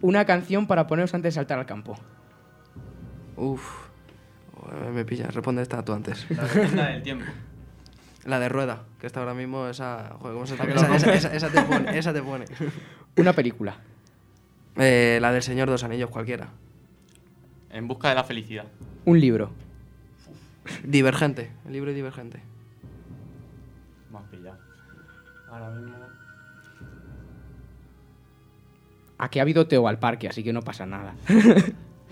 [0.00, 1.94] una canción para poneros antes de saltar al campo.
[3.36, 3.81] uff,
[4.92, 6.26] me pillas, responde esta tú antes.
[6.74, 7.24] La del tiempo.
[8.24, 11.06] La de Rueda, que está ahora mismo, esa, joder, ¿cómo se La que esa, esa,
[11.06, 11.14] rompe.
[11.16, 12.44] esa- esa te pone, esa te pone.
[13.16, 13.76] Una película.
[14.76, 16.50] Eh, la del Señor de los Anillos, cualquiera.
[17.70, 18.66] En busca de la felicidad.
[19.06, 19.50] Un libro.
[20.84, 22.40] Divergente, el libro Divergente.
[24.12, 24.58] Más pillado.
[25.50, 25.96] Ahora mismo.
[29.18, 31.14] Aquí ha habido Teo al parque, así que no pasa nada.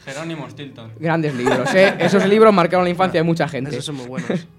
[0.05, 0.93] Jerónimo Stilton.
[0.99, 1.95] Grandes libros, ¿eh?
[2.01, 3.71] Esos libros marcaron la infancia de mucha gente.
[3.71, 4.47] Esos son muy buenos.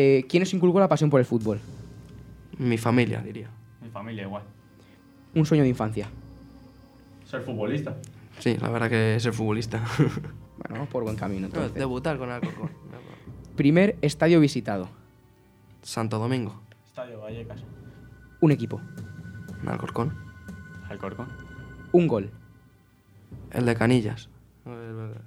[0.00, 1.58] Eh, ¿Quién os inculcó la pasión por el fútbol?
[2.56, 3.50] Mi familia, diría.
[3.82, 4.44] Mi familia igual.
[5.34, 6.08] Un sueño de infancia.
[7.24, 7.96] Ser futbolista.
[8.38, 9.82] Sí, la verdad que ser futbolista.
[10.68, 11.74] Bueno, por buen camino, entonces.
[11.74, 12.70] Debutar con Alcorcón.
[13.56, 14.88] Primer estadio visitado.
[15.82, 17.60] Santo Domingo, Estadio Vallecas.
[18.40, 18.80] Un equipo.
[19.66, 20.16] Alcorcón.
[20.88, 21.28] Alcorcón.
[21.92, 22.30] Un gol.
[23.52, 24.28] El de Canillas.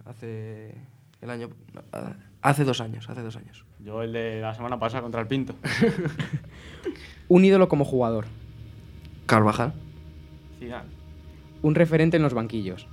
[0.06, 0.76] Hace
[1.22, 1.50] el año.
[2.41, 3.65] Hace dos años, hace dos años.
[3.80, 5.56] Yo el de la semana pasada contra el Pinto.
[7.28, 8.26] Un ídolo como jugador.
[9.26, 9.74] Carvajal.
[10.60, 10.89] Zidane.
[11.62, 12.88] Un referente en los banquillos.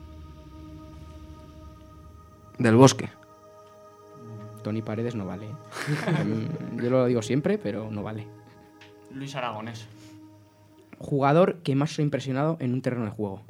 [2.58, 3.08] Del Bosque.
[4.62, 5.46] Tony Paredes no vale.
[5.48, 8.26] Mm, Yo lo digo siempre, pero no vale.
[9.12, 9.86] Luis Aragonés.
[10.98, 13.42] Jugador que más ha impresionado en un terreno de juego.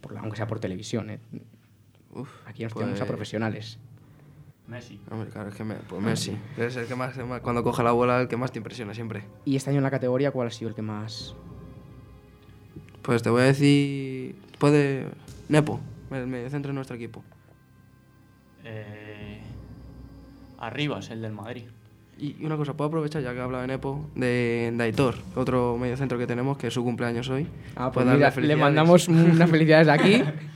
[0.00, 1.18] Por la- aunque sea por televisión, ¿eh?
[2.14, 3.78] Uf, Aquí nos tenemos a pues- profesionales.
[4.66, 4.98] Messi.
[5.10, 6.34] Hombre, claro, es que me, pues Messi.
[6.56, 8.94] Es el que más, el más- cuando coge la bola, el que más te impresiona
[8.94, 9.24] siempre.
[9.44, 11.34] Y este año en la categoría, ¿cuál ha sido el que más...?
[13.02, 14.34] Pues te voy a decir.
[14.58, 15.06] Puede.
[15.50, 15.78] Nepo,
[16.10, 17.22] el mediocentro de nuestro equipo.
[18.64, 19.40] Eh,
[20.58, 21.64] Arribas, el del Madrid.
[22.18, 25.76] Y y una cosa, puedo aprovechar, ya que hablaba de Nepo, de, de Aitor, otro
[25.78, 27.46] mediocentro que tenemos, que es su cumpleaños hoy.
[27.76, 30.22] Ah, pues mira, le mandamos unas felicidades de aquí.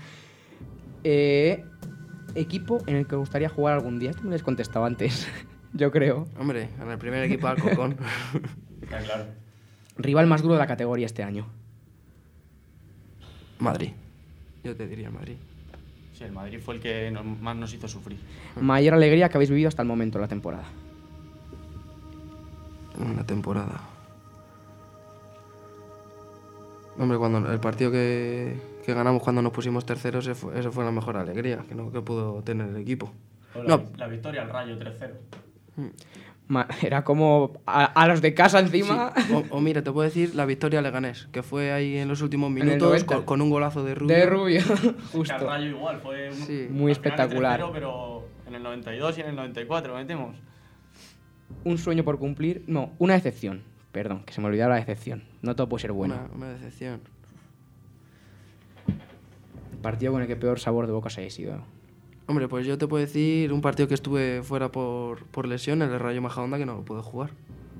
[1.04, 1.64] Eh,
[2.34, 4.12] equipo en el que os gustaría jugar algún día.
[4.12, 5.26] Tú me lo has contestado antes,
[5.72, 6.26] yo creo.
[6.38, 7.96] Hombre, en el primer equipo de Alcorcón.
[8.82, 9.24] Está claro.
[9.96, 11.46] Rival más duro de la categoría este año.
[13.58, 13.90] Madrid.
[14.62, 15.37] Yo te diría Madrid.
[16.14, 18.18] Sí, el Madrid fue el que nos- más nos hizo sufrir.
[18.61, 20.64] Mayor alegría que habéis vivido hasta el momento de la temporada.
[22.98, 23.80] Una temporada.
[26.98, 28.56] Hombre, cuando el partido que,
[28.88, 31.92] que ganamos cuando nos pusimos terceros, ese fue, esa fue la mejor alegría que, no,
[31.92, 33.12] que pudo tener el equipo.
[33.53, 33.77] Fue No.
[33.77, 35.90] la, la victoria al Rayo 3-0.
[36.48, 39.12] Ma- Era como a, a los de casa encima.
[39.31, 42.22] O, o mira, te puedo decir la victoria a Leganés, que fue ahí en los
[42.22, 43.07] últimos minutos 90.
[43.16, 44.16] con, con un golazo de Rubio.
[44.16, 45.38] De rubio, Que al justo.
[45.46, 46.66] Rayo igual, fue un, Sí.
[46.70, 47.61] Muy al espectacular.
[47.61, 50.35] 3-0, pero en el 92 y en el 94 metemos.
[51.64, 52.64] Un sueño por cumplir.
[52.66, 53.62] No, una decepción.
[53.92, 55.24] Perdón, que se me olvidaba la decepción.
[55.42, 56.14] No todo puede ser bueno.
[56.14, 57.01] Una, una decepción.
[59.82, 61.62] Partido con el que peor sabor de boca os habéis ido.
[62.26, 65.88] Hombre, pues yo te puedo decir un partido que estuve fuera por, por lesión, el
[65.90, 67.30] de Rayo Majadahonda, que no lo pude jugar.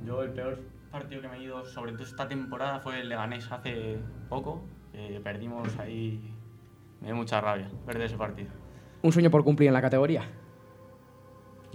[0.07, 0.59] Yo el peor
[0.91, 4.63] partido que me he ido, sobre todo esta temporada, fue el Leganés hace poco.
[4.93, 6.33] que perdimos ahí.
[7.01, 8.49] Me dio mucha rabia perder ese partido.
[9.03, 10.23] Un sueño por cumplir en la categoría.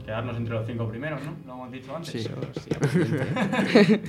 [0.03, 1.36] Quedarnos entre los cinco primeros, ¿no?
[1.45, 2.12] Lo hemos dicho antes.
[2.12, 2.27] Sí.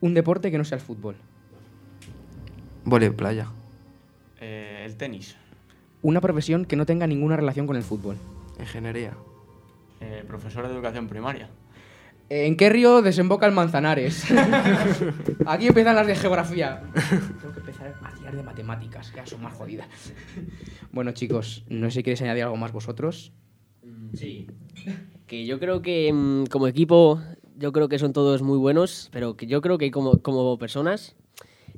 [0.00, 1.14] Un deporte que no sea el fútbol.
[2.84, 3.46] Vole playa.
[4.82, 5.36] El tenis.
[6.02, 8.16] Una profesión que no tenga ninguna relación con el fútbol.
[8.58, 9.12] Ingeniería.
[10.00, 11.48] Eh, profesor de educación primaria.
[12.28, 14.24] ¿En qué río desemboca el Manzanares?
[15.46, 16.82] Aquí empiezan las de geografía.
[17.40, 19.86] Tengo que empezar a tirar de matemáticas, ya son más jodidas.
[20.90, 23.32] Bueno, chicos, no sé si queréis añadir algo más vosotros.
[24.14, 24.48] Sí.
[25.28, 27.22] Que yo creo que mm, como equipo,
[27.56, 31.14] yo creo que son todos muy buenos, pero que yo creo que como, como personas,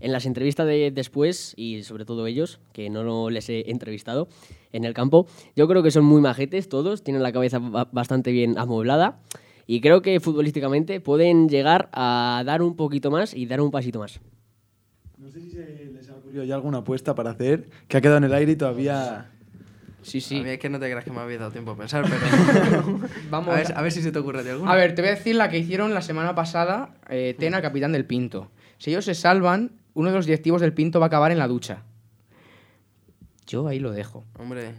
[0.04, 4.28] en las entrevistas de después, y sobre todo ellos, que no les he entrevistado
[4.72, 8.30] en el campo, yo creo que son muy majetes todos, tienen la cabeza ba- bastante
[8.30, 9.18] bien amueblada,
[9.66, 13.98] y creo que futbolísticamente pueden llegar a dar un poquito más y dar un pasito
[13.98, 14.20] más.
[15.16, 18.18] No sé si se les ha ocurrido ya alguna apuesta para hacer, que ha quedado
[18.18, 19.30] en el aire y todavía...
[20.02, 20.34] Sí, A sí.
[20.42, 22.98] mí es que no te creas que me había dado tiempo a pensar, pero.
[23.30, 24.70] Vamos a, ver, a ver si se te ocurre de alguna.
[24.70, 27.92] A ver, te voy a decir la que hicieron la semana pasada eh, Tena, capitán
[27.92, 28.50] del Pinto.
[28.76, 31.48] Si ellos se salvan, uno de los directivos del Pinto va a acabar en la
[31.48, 31.82] ducha.
[33.46, 34.24] Yo ahí lo dejo.
[34.38, 34.72] Hombre,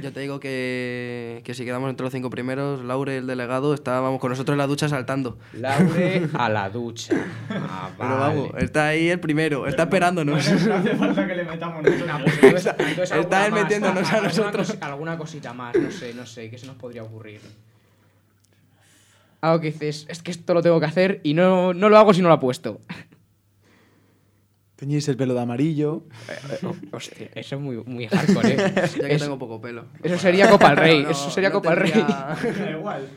[0.00, 4.00] yo te digo que, que si quedamos entre los cinco primeros, Laure, el delegado, está
[4.00, 5.38] vamos, con nosotros en la ducha saltando.
[5.52, 7.14] Laure a la ducha.
[7.50, 10.48] Ah, Pero vamos, está ahí el primero, está esperándonos.
[10.66, 12.66] No hace falta que le metamos nosotros.
[12.66, 14.68] Está alguna él más, metiéndonos a alguna nosotros.
[14.70, 17.40] cos- alguna cosita más, no sé, no sé, ¿qué se nos podría ocurrir?
[19.42, 22.12] Algo que dices, es que esto lo tengo que hacer y no, no lo hago
[22.14, 22.80] si no lo apuesto.
[24.78, 26.04] Teñís el pelo de amarillo.
[26.92, 28.56] Hostia, eso es muy, muy hardcore, ¿eh?
[28.76, 29.86] ya que Es- tengo poco pelo.
[30.04, 31.90] Eso sería Copa al Rey, No, eso sería no Copa al Rey.
[31.92, 33.08] Da igual.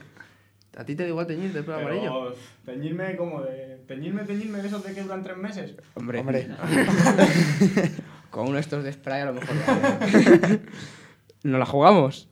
[0.76, 2.34] ¿A ti te da igual teñir de pelo amarillo?
[2.66, 3.78] teñirme como de.
[3.88, 5.76] Teñirme, teñirme de esos de que duran tres meses.
[5.94, 6.48] Hombre, Hombre.
[8.32, 9.56] con uno de estos de spray a lo mejor.
[11.44, 12.28] ¿No la jugamos?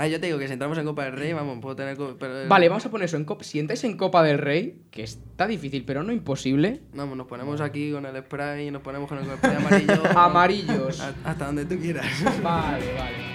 [0.00, 1.94] Ah, yo te digo que si entramos en Copa del Rey, vamos, puedo tener...
[2.18, 3.44] pero- Vale, vamos a poner eso en Copa.
[3.44, 6.80] Si entráis en Copa del Rey, que está difícil, pero no imposible.
[6.94, 10.02] Vamos, nos ponemos aquí con el spray y nos ponemos con el spray amarillo.
[10.18, 11.00] Amarillos.
[11.22, 12.06] Hasta donde tú quieras.
[12.42, 13.29] Vale, vale.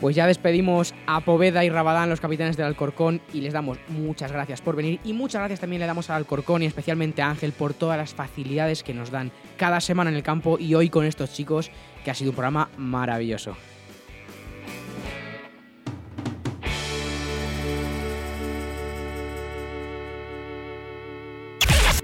[0.00, 4.30] Pues ya despedimos a Poveda y Rabadán, los capitanes del Alcorcón, y les damos muchas
[4.30, 5.00] gracias por venir.
[5.04, 8.14] Y muchas gracias también le damos al Alcorcón y especialmente a Ángel por todas las
[8.14, 11.70] facilidades que nos dan cada semana en el campo y hoy con estos chicos,
[12.04, 13.56] que ha sido un programa maravilloso.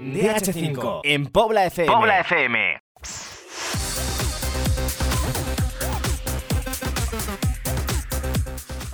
[0.01, 1.91] DH5 en Pobla FM.
[1.91, 2.79] Pobla FM.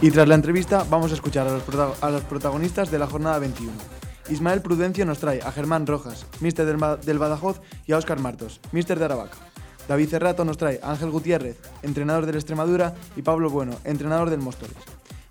[0.04, 3.72] Y tras la entrevista vamos a escuchar a los, protagonistas de la jornada 21.
[4.30, 8.98] Ismael Prudencio nos trae a Germán Rojas, míster del, Badajoz, y a Óscar Martos, míster
[8.98, 9.38] de Aravaca.
[9.88, 14.40] David Cerrato nos trae a Ángel Gutiérrez, entrenador del Extremadura, y Pablo Bueno, entrenador del
[14.40, 14.78] Móstoles.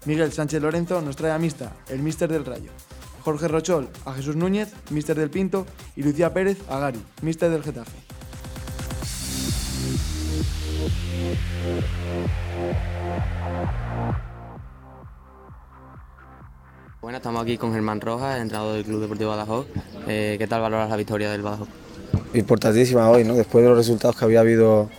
[0.04, 2.70] Miguel Sánchez Lorenzo nos trae a Mista, el míster del Rayo.
[3.22, 7.64] Jorge Rochol a Jesús Núñez, míster del Pinto, y Lucía Pérez a Gary, míster del
[7.64, 7.90] Getafe.
[17.00, 19.66] Bueno, estamos aquí con Germán Rojas, entrenador del Club Deportivo Badajoz.
[20.06, 21.68] Eh, ¿Qué tal valoras la victoria del Badajoz?
[22.34, 23.34] importantísima hoy, ¿no?
[23.34, 24.90] Después de los resultados que había habido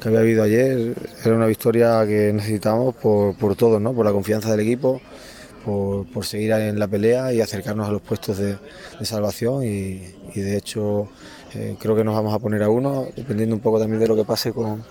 [0.00, 3.94] que había habido ayer, era una victoria que necesitábamos por, por todo, ¿no?
[3.94, 5.00] Por la confianza del equipo,
[5.64, 8.58] por, por seguir en la pelea y acercarnos a los puestos de,
[9.02, 11.08] salvación y, y de hecho
[11.54, 14.14] eh, creo que nos vamos a poner a uno, dependiendo un poco también de lo
[14.14, 14.84] que pase con...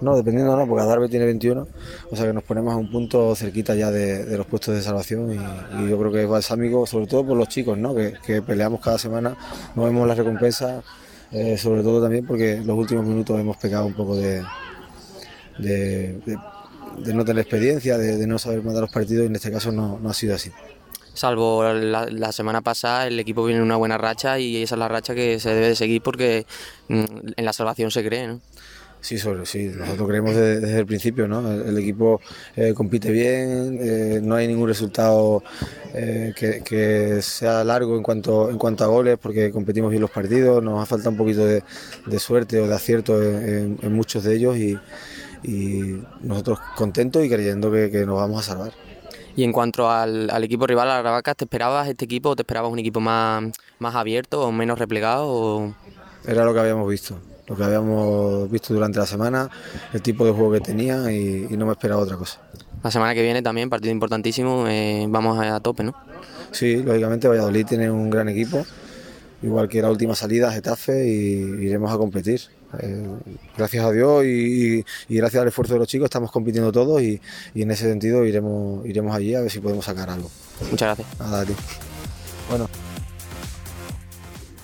[0.00, 1.66] No, dependiendo no, porque Adarve tiene 21,
[2.10, 5.32] o sea que nos ponemos a un punto cerquita ya de, los puestos de salvación
[5.32, 7.94] y, yo creo que es balsámico, sobre todo por los chicos, ¿no?
[7.94, 9.36] que, peleamos cada semana,
[9.74, 10.84] no vemos las recompensas,
[11.32, 14.42] eh, sobre todo también porque los últimos minutos hemos pecado un poco de,
[17.14, 20.14] no tener experiencia, de, no saber mandar los partidos y en este caso no, ha
[20.14, 20.50] sido así.
[21.14, 24.78] Salvo la, la semana pasada, el equipo viene en una buena racha y esa es
[24.78, 26.44] la racha que se debe de seguir porque
[26.88, 27.04] mm,
[27.36, 28.26] en la salvación se cree.
[28.26, 28.40] ¿no?
[29.06, 31.48] Sí, sobre, sí, nosotros creemos desde, desde el principio, ¿no?
[31.48, 32.20] El, el equipo
[32.56, 35.44] eh, compite bien, eh, no hay ningún resultado
[35.94, 40.10] eh, que, que sea largo en cuanto, en cuanto a goles, porque competimos bien los
[40.10, 41.62] partidos, nos ha faltado un poquito de,
[42.04, 44.76] de suerte o de acierto en, en- en muchos de ellos y,
[45.44, 48.72] y nosotros contentos y creyendo que, que nos vamos a salvar.
[49.36, 52.42] Y en cuanto al, al equipo rival, a Aravaca, ¿te esperabas este equipo o te
[52.42, 55.26] esperabas un equipo más, más abierto o menos replegado?
[55.28, 55.74] O...
[56.26, 59.50] Era lo que habíamos visto, lo que habíamos visto durante la semana,
[59.92, 62.40] el tipo de juego que tenía y, y no me esperaba otra cosa.
[62.82, 65.94] La semana que viene también, partido importantísimo, eh, vamos a, a tope, ¿no?
[66.52, 68.64] Sí, lógicamente Valladolid tiene un gran equipo,
[69.42, 72.40] igual que la última salida, Getafe, y iremos a competir.
[72.80, 73.06] Eh,
[73.56, 77.20] gracias a Dios y, gracias al esfuerzo de los chicos estamos compitiendo todos y,
[77.54, 80.30] y en ese sentido iremos, iremos allí a ver si podemos sacar algo.
[80.70, 81.20] Muchas gracias.
[81.20, 81.52] Nada, a ti.
[82.50, 82.68] Bueno.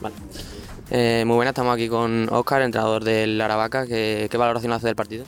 [0.01, 0.15] Vale.
[0.95, 3.87] Eh, muy buenas, estamos aquí con Óscar, entrenador del Aravaca.
[3.87, 5.25] ¿Qué, qué valoración hace del partido?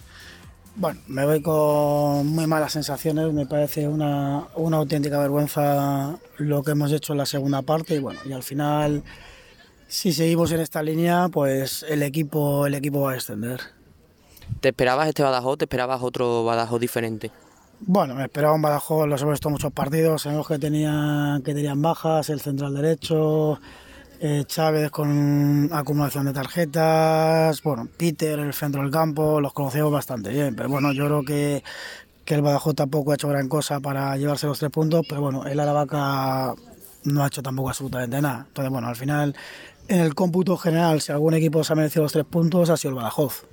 [0.76, 6.72] Bueno, me voy con muy malas sensaciones, me parece una, una auténtica vergüenza lo que
[6.72, 9.04] hemos hecho en la segunda parte y bueno, y al final
[9.88, 13.60] si seguimos en esta línea, pues el equipo el equipo va a descender.
[14.60, 15.56] ¿Te esperabas este Badajoz?
[15.56, 17.30] ¿Te esperabas otro Badajoz diferente?
[17.80, 21.80] Bueno, me esperaba un Badajoz, los hemos visto muchos partidos, sabemos que tenían, que tenían
[21.80, 23.60] bajas, el central derecho,
[24.26, 30.30] eh, Chávez con acumulación de tarjetas, bueno, Peter el centro del campo, los conocemos bastante
[30.30, 31.62] bien, pero bueno, yo creo que,
[32.24, 35.44] que el Badajoz tampoco ha hecho gran cosa para llevarse los tres puntos, pero bueno,
[35.44, 36.54] el Aravaca
[37.02, 38.46] no ha hecho tampoco absolutamente nada.
[38.48, 39.36] Entonces, bueno, al final,
[39.88, 42.92] en el cómputo general, si algún equipo se ha merecido los tres puntos, ha sido
[42.92, 43.44] el Badajoz.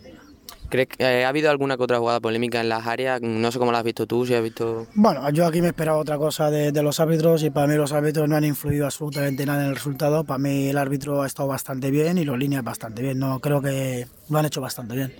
[0.71, 3.21] ¿Crees que eh, ha habido alguna que otra jugada polémica en las áreas?
[3.21, 4.87] No sé cómo la has visto tú, si has visto...
[4.95, 7.91] Bueno, yo aquí me esperaba otra cosa de, de los árbitros y para mí los
[7.91, 10.23] árbitros no han influido absolutamente nada en el resultado.
[10.23, 13.19] Para mí el árbitro ha estado bastante bien y los líneas bastante bien.
[13.19, 15.13] No creo que lo han hecho bastante bien.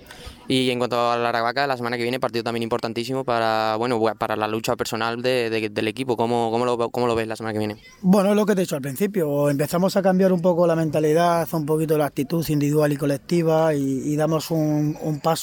[0.48, 4.00] Y en cuanto a la Aravaca, la semana que viene partido también importantísimo para bueno
[4.18, 6.16] para la lucha personal de- de- del equipo.
[6.16, 7.76] ¿Cómo, cómo, lo, ¿Cómo lo ves la semana que viene?
[8.00, 9.50] Bueno, es lo que te he dicho al principio.
[9.50, 13.80] Empezamos a cambiar un poco la mentalidad, un poquito la actitud individual y colectiva y,
[14.12, 15.41] y damos un, un paso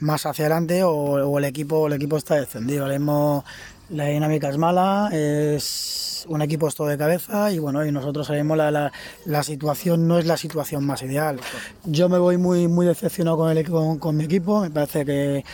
[0.00, 2.84] más hacia adelante o, o el equipo el equipo está descendido.
[2.84, 3.44] Ahora mismo
[3.90, 8.56] la dinámica es mala, es un equipo esto de cabeza y bueno, y nosotros sabemos
[8.56, 8.92] la, la,
[9.26, 11.38] la situación no es la situación más ideal.
[11.84, 15.44] Yo me voy muy muy decepcionado con el con, con mi equipo, me parece que,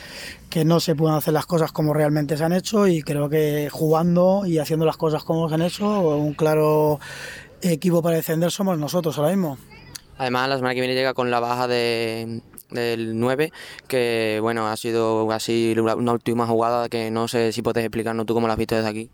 [0.48, 3.68] que no se pueden hacer las cosas como realmente se han hecho y creo que
[3.70, 5.86] jugando y haciendo las cosas como se han hecho,
[6.16, 7.00] un claro
[7.62, 9.58] equipo para defender somos nosotros ahora mismo.
[10.18, 13.52] Además, la semana que viene llega con la baja de, del 9,
[13.88, 18.34] que bueno, ha sido así una última jugada que no sé si puedes explicarnos tú
[18.34, 19.10] cómo la has visto desde aquí.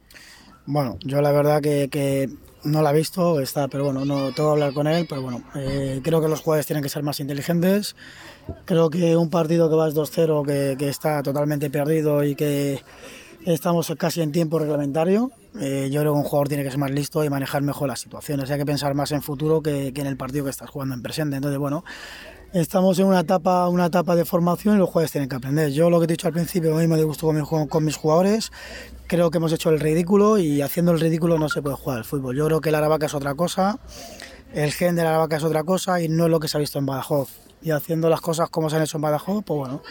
[0.67, 2.29] Bueno, yo la verdad que, que
[2.65, 5.43] no la he visto, está, pero bueno, no tengo que hablar con él, pero bueno,
[5.55, 7.95] eh, creo que los jugadores tienen que ser más inteligentes.
[8.65, 12.81] Creo que un partido que vas 2-0, que, que, está totalmente perdido y que
[13.45, 15.31] estamos casi en tiempo reglamentario,
[15.61, 18.01] eh, yo creo que un jugador tiene que ser más listo y manejar mejor las
[18.01, 18.51] situaciones.
[18.51, 21.03] Hay que pensar más en futuro que, que en el partido que estás jugando en
[21.03, 21.37] presente.
[21.37, 21.85] Entonces, bueno,
[22.61, 25.71] estamos en una etapa, una etapa de formación y los jugadores tienen que aprender.
[25.73, 27.97] Yo lo que he dicho al principio, a mí me gusto con mis, con mis
[27.97, 28.51] jugadores,
[29.07, 32.05] creo que hemos hecho el ridículo y haciendo el ridículo no se puede jugar al
[32.05, 32.35] fútbol.
[32.37, 33.79] Yo creo que la Aravaca es otra cosa,
[34.55, 36.61] el gen de la Aravaca es otra cosa y no es lo que se ha
[36.61, 37.31] visto en Badajoz.
[37.63, 39.83] Y haciendo las cosas como se han hecho en Badajoz, pues bueno,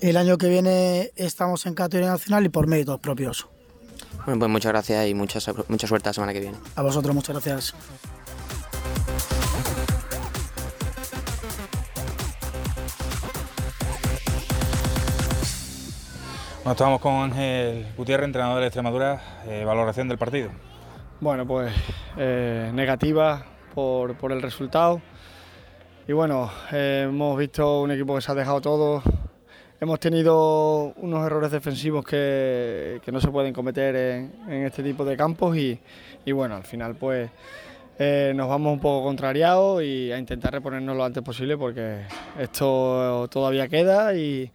[0.00, 3.46] el año que viene estamos en categoría nacional y por méritos propios.
[4.24, 5.38] Bueno, pues muchas gracias y mucha,
[5.68, 6.56] mucha suerte la semana que viene.
[6.74, 7.74] A vosotros, muchas gracias.
[16.70, 19.20] Bueno, estamos con Ángel Gutiérrez, entrenador de Extremadura.
[19.48, 20.50] Eh, valoración del partido.
[21.18, 21.72] Bueno, pues
[22.16, 23.44] eh, negativa
[23.74, 25.02] por, el resultado.
[26.06, 29.02] Y bueno, eh, hemos visto un equipo que se ha dejado todo.
[29.80, 35.56] Hemos tenido unos errores defensivos que, no se pueden cometer en, este tipo de campos
[35.56, 35.76] y,
[36.24, 37.30] y bueno, al final pues
[37.98, 42.02] nos vamos un poco contrariados y a intentar reponernos lo antes posible porque
[42.38, 44.52] esto todavía queda y,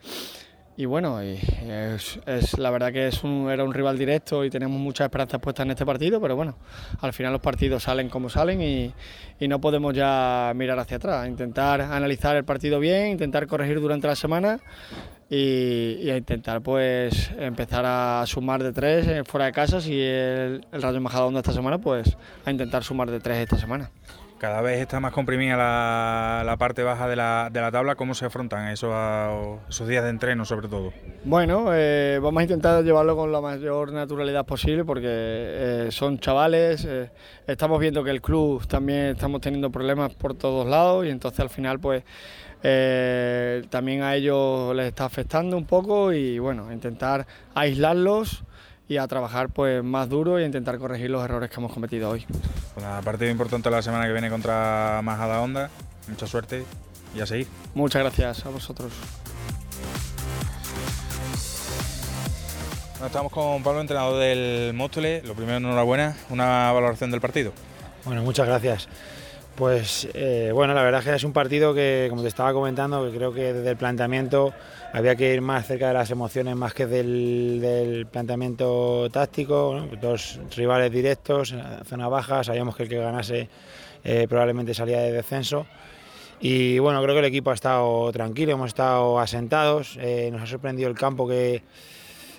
[0.77, 2.19] y bueno, es,
[2.57, 5.71] la verdad que es un, era un rival directo y tenemos muchas esperanzas puestas en
[5.71, 6.57] este partido, pero bueno,
[6.99, 8.93] al final los partidos salen como salen y,
[9.47, 14.15] no podemos ya mirar hacia atrás, intentar analizar el partido bien, intentar corregir durante la
[14.15, 14.59] semana
[15.29, 20.99] y, intentar pues empezar a sumar de tres fuera de casa, si el, el Rayo
[20.99, 23.91] Majadahonda esta semana, pues a intentar sumar de tres esta semana.
[24.37, 25.55] Cada vez está más comprimida
[26.43, 27.95] la, parte baja de la, tabla.
[27.95, 28.93] ¿Cómo se afrontan esos,
[29.69, 30.91] esos días de entreno, sobre todo?
[31.23, 36.83] Bueno, eh, vamos a intentar llevarlo con la mayor naturalidad posible porque eh, son chavales.
[36.83, 37.09] Eh,
[37.47, 41.49] estamos viendo que el club también estamos teniendo problemas por todos lados y entonces al
[41.49, 42.03] final, pues
[43.69, 48.43] también a ellos les está afectando un poco y bueno, intentar aislarlos
[48.87, 52.09] y a trabajar pues más duro y a intentar corregir los errores que hemos cometido
[52.09, 52.25] hoy.
[52.75, 55.69] Una partido importante la semana que viene contra Majada Onda.
[56.07, 56.63] Mucha suerte
[57.15, 57.47] y a seguir.
[57.73, 58.91] Muchas gracias a vosotros.
[62.93, 65.25] Bueno, estamos con Pablo, entrenador del Móstoles.
[65.25, 66.15] Lo primero, enhorabuena.
[66.29, 67.51] Una valoración del partido.
[68.05, 68.87] Bueno, muchas gracias.
[69.55, 73.03] Pues eh, bueno, la verdad es que es un partido que, como te estaba comentando,
[73.09, 74.53] que creo que desde el planteamiento
[74.95, 79.89] había que ir más cerca de las emociones más que del, planteamiento táctico.
[80.01, 83.49] Dos rivales directos, zona baja, sabíamos que el que ganase
[84.05, 85.67] eh, probablemente salía de descenso.
[86.39, 90.45] Y bueno, creo que el equipo ha estado tranquilo, hemos estado asentados, eh, nos ha
[90.47, 91.61] sorprendido el campo que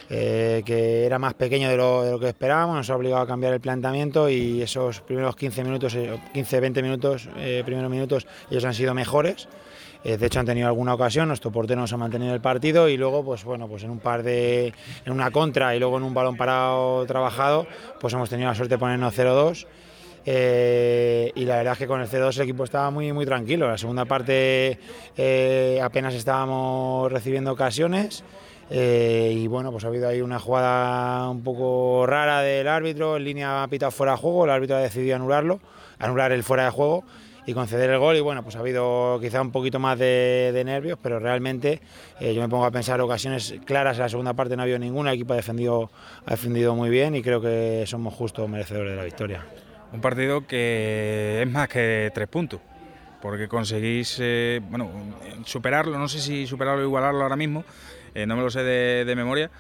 [0.08, 3.26] eh, que era más pequeño de lo, de lo, que esperábamos, nos ha obligado a
[3.26, 7.28] cambiar el planteamiento y esos primeros 15 minutos, 15-20 minutos,
[7.64, 9.46] primeros minutos, ellos han sido mejores.
[10.06, 12.96] Eh, de hecho han tenido alguna ocasión, nuestro portero nos ha mantenido el partido y
[12.96, 14.72] luego, pues bueno, pues en un par de,
[15.04, 17.66] en una contra y luego en un balón parado trabajado,
[17.98, 19.66] pues hemos tenido la suerte de ponernos 0-2.
[20.24, 23.66] Eh, y la verdad es que con el C2 el equipo estaba muy, muy tranquilo.
[23.66, 24.78] La segunda parte
[25.16, 28.22] eh, apenas estábamos recibiendo ocasiones.
[28.70, 33.64] Y bueno, pues ha habido ahí una jugada un poco rara del árbitro, en línea
[33.64, 35.58] ha pitado fuera de juego, el árbitro ha decidido anularlo,
[35.98, 37.04] anular el fuera de juego
[37.46, 40.98] y conceder el gol y bueno, pues ha habido quizá un poquito más de, nervios,
[41.00, 41.80] pero realmente
[42.20, 44.80] eh, yo me pongo a pensar ocasiones claras en la segunda parte no ha habido
[44.80, 45.90] ninguna, el equipo ha defendido,
[46.26, 49.46] ha defendido muy bien y creo que somos justos merecedores de la victoria.
[49.92, 52.60] Un partido que es más que tres puntos,
[53.22, 54.90] porque conseguís eh, bueno,
[55.44, 57.64] superarlo, no sé si superarlo o igualarlo ahora mismo,
[58.14, 59.50] eh, no me lo sé de, memoria,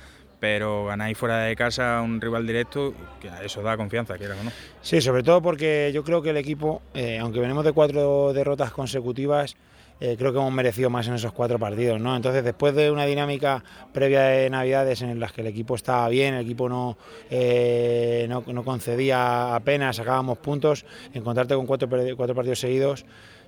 [0.40, 4.44] pero ganáis fuera de casa a un rival directo, que eso da confianza, quieras o
[4.44, 4.52] no.
[4.82, 8.70] Sí, sobre todo porque yo creo que el equipo, eh, aunque venimos de cuatro derrotas
[8.72, 9.56] consecutivas,
[9.98, 12.14] eh, creo que hemos merecido más en esos cuatro partidos, ¿no?
[12.14, 13.64] Entonces, después de una dinámica
[13.94, 16.98] previa de Navidades en las que el equipo estaba bien, el equipo no,
[17.30, 20.84] eh, no, no, concedía apenas, sacábamos puntos,
[21.14, 23.06] encontrarte con cuatro, cuatro partidos seguidos,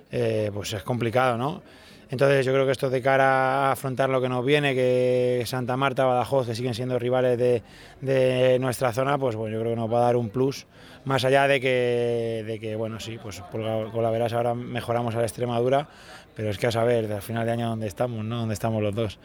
[0.09, 1.61] pues es complicado, ¿no?
[2.09, 5.77] Entonces yo creo que esto de cara a afrontar lo que nos viene, que Santa
[5.77, 7.61] Marta, Badajoz, que siguen siendo rivales de,
[8.01, 10.65] de, nuestra zona, pues bueno, yo creo que nos va a dar un plus,
[11.05, 15.19] más allá de que, de que bueno, sí, pues con la verás ahora mejoramos a
[15.19, 15.87] la Extremadura,
[16.35, 18.37] pero es que a saber, al final de año dónde estamos, ¿no?
[18.37, 19.19] Dónde estamos los dos.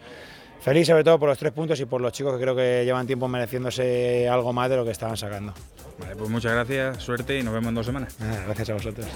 [0.61, 3.05] Feliz sobre todo por los tres puntos y por los chicos que creo que llevan
[3.07, 5.53] tiempo mereciéndose algo más de lo que estaban sacando.
[5.99, 8.15] Vale, pues muchas gracias, suerte y nos vemos en dos semanas.
[8.19, 9.07] Ah, gracias a vosotros.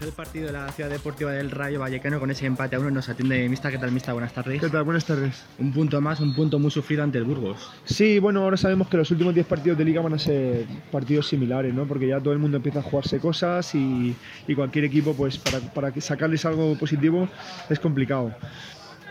[0.00, 3.08] El partido de la Ciudad Deportiva del Rayo Vallecano con ese empate a uno nos
[3.08, 3.70] atiende Mista.
[3.70, 4.12] ¿Qué tal, Mista?
[4.12, 4.60] Buenas tardes.
[4.60, 4.84] ¿Qué tal?
[4.84, 5.44] Buenas tardes.
[5.58, 7.70] Un punto más, un punto muy sufrido ante el Burgos.
[7.84, 11.28] Sí, bueno, ahora sabemos que los últimos 10 partidos de liga van a ser partidos
[11.28, 11.86] similares, ¿no?
[11.86, 14.14] Porque ya todo el mundo empieza a jugarse cosas y,
[14.46, 17.28] y cualquier equipo, pues para, para sacarles algo positivo
[17.68, 18.32] es complicado.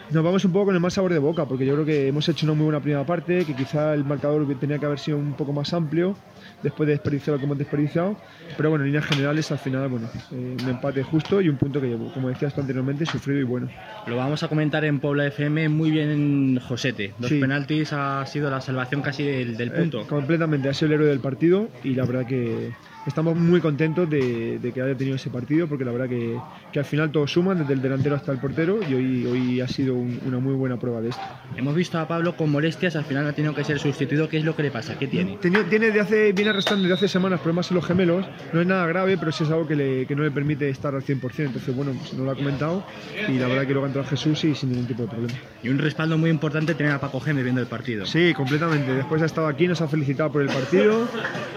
[0.10, 2.30] Nos vamos un poco con el más sabor de boca, porque yo creo que hemos
[2.30, 5.34] hecho una muy buena primera parte, que quizá el marcador tenía que haber sido un
[5.34, 6.16] poco más amplio,
[6.64, 8.18] después de desperdiciar lo que hemos desperdiciado.
[8.56, 11.80] Pero bueno, en líneas generales, al final, bueno, eh, un empate justo y un punto
[11.82, 13.68] que, como decías anteriormente, sufrido y bueno.
[14.08, 17.14] Lo vamos a comentar en Pobla FM muy bien en Josete.
[17.20, 17.40] Dos Sí.
[17.40, 20.08] penaltis ha sido la salvación casi del, del Eh, punto.
[20.08, 22.72] completamente, ha sido el héroe del partido y la verdad que
[23.08, 26.38] estamos muy contentos de, de que haya tenido ese partido porque la verdad que,
[26.72, 29.68] que al final todos suman, desde el delantero hasta el portero y hoy, hoy ha
[29.68, 31.22] sido un- una muy buena prueba de esto.
[31.56, 34.28] Hemos visto a Pablo con molestias, al final ha tenido que ser sustituido.
[34.30, 35.00] ¿Qué es lo que le pasa?
[35.00, 35.38] ¿Qué tiene?
[35.42, 38.68] Tenía- tiene de hace, viene arrastrando desde hace semanas problemas en los gemelos, no es
[38.68, 41.48] nada grave, pero sí es algo que, le- que no le permite estar al 100%,
[41.48, 42.84] entonces bueno, pues nos lo ha comentado
[43.30, 45.34] y la verdad que luego ha entrado Jesús y sin ningún tipo de problema.
[45.64, 48.06] Y un respaldo muy importante tener a Paco Gémez viendo el partido.
[48.06, 48.94] Sí, completamente.
[48.94, 51.08] Después ha estado aquí, nos ha felicitado por el partido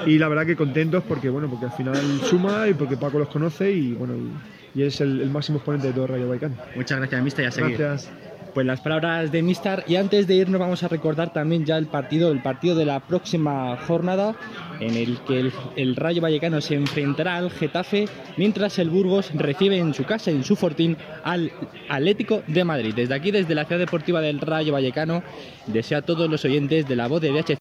[0.07, 3.29] y la verdad que contentos porque bueno, porque al final suma y porque Paco los
[3.29, 6.57] conoce y bueno, y, y es el, el máximo exponente de todo Rayo Vallecano.
[6.77, 7.79] Muchas gracias, Mister, y a seguir.
[7.79, 8.13] Gracias.
[8.53, 11.87] Pues las palabras de Mistar y antes de irnos vamos a recordar también ya el
[11.87, 14.35] partido, el partido de la próxima jornada
[14.81, 19.79] en el que el, el Rayo Vallecano se enfrentará al Getafe mientras el Burgos recibe
[19.79, 21.53] en su casa, en su fortín, al
[21.89, 22.93] Atlético de Madrid.
[22.93, 25.23] Desde aquí, desde la ciudad deportiva del Rayo Vallecano,
[25.69, 27.60] deseo a todos los oyentes de la voz de VH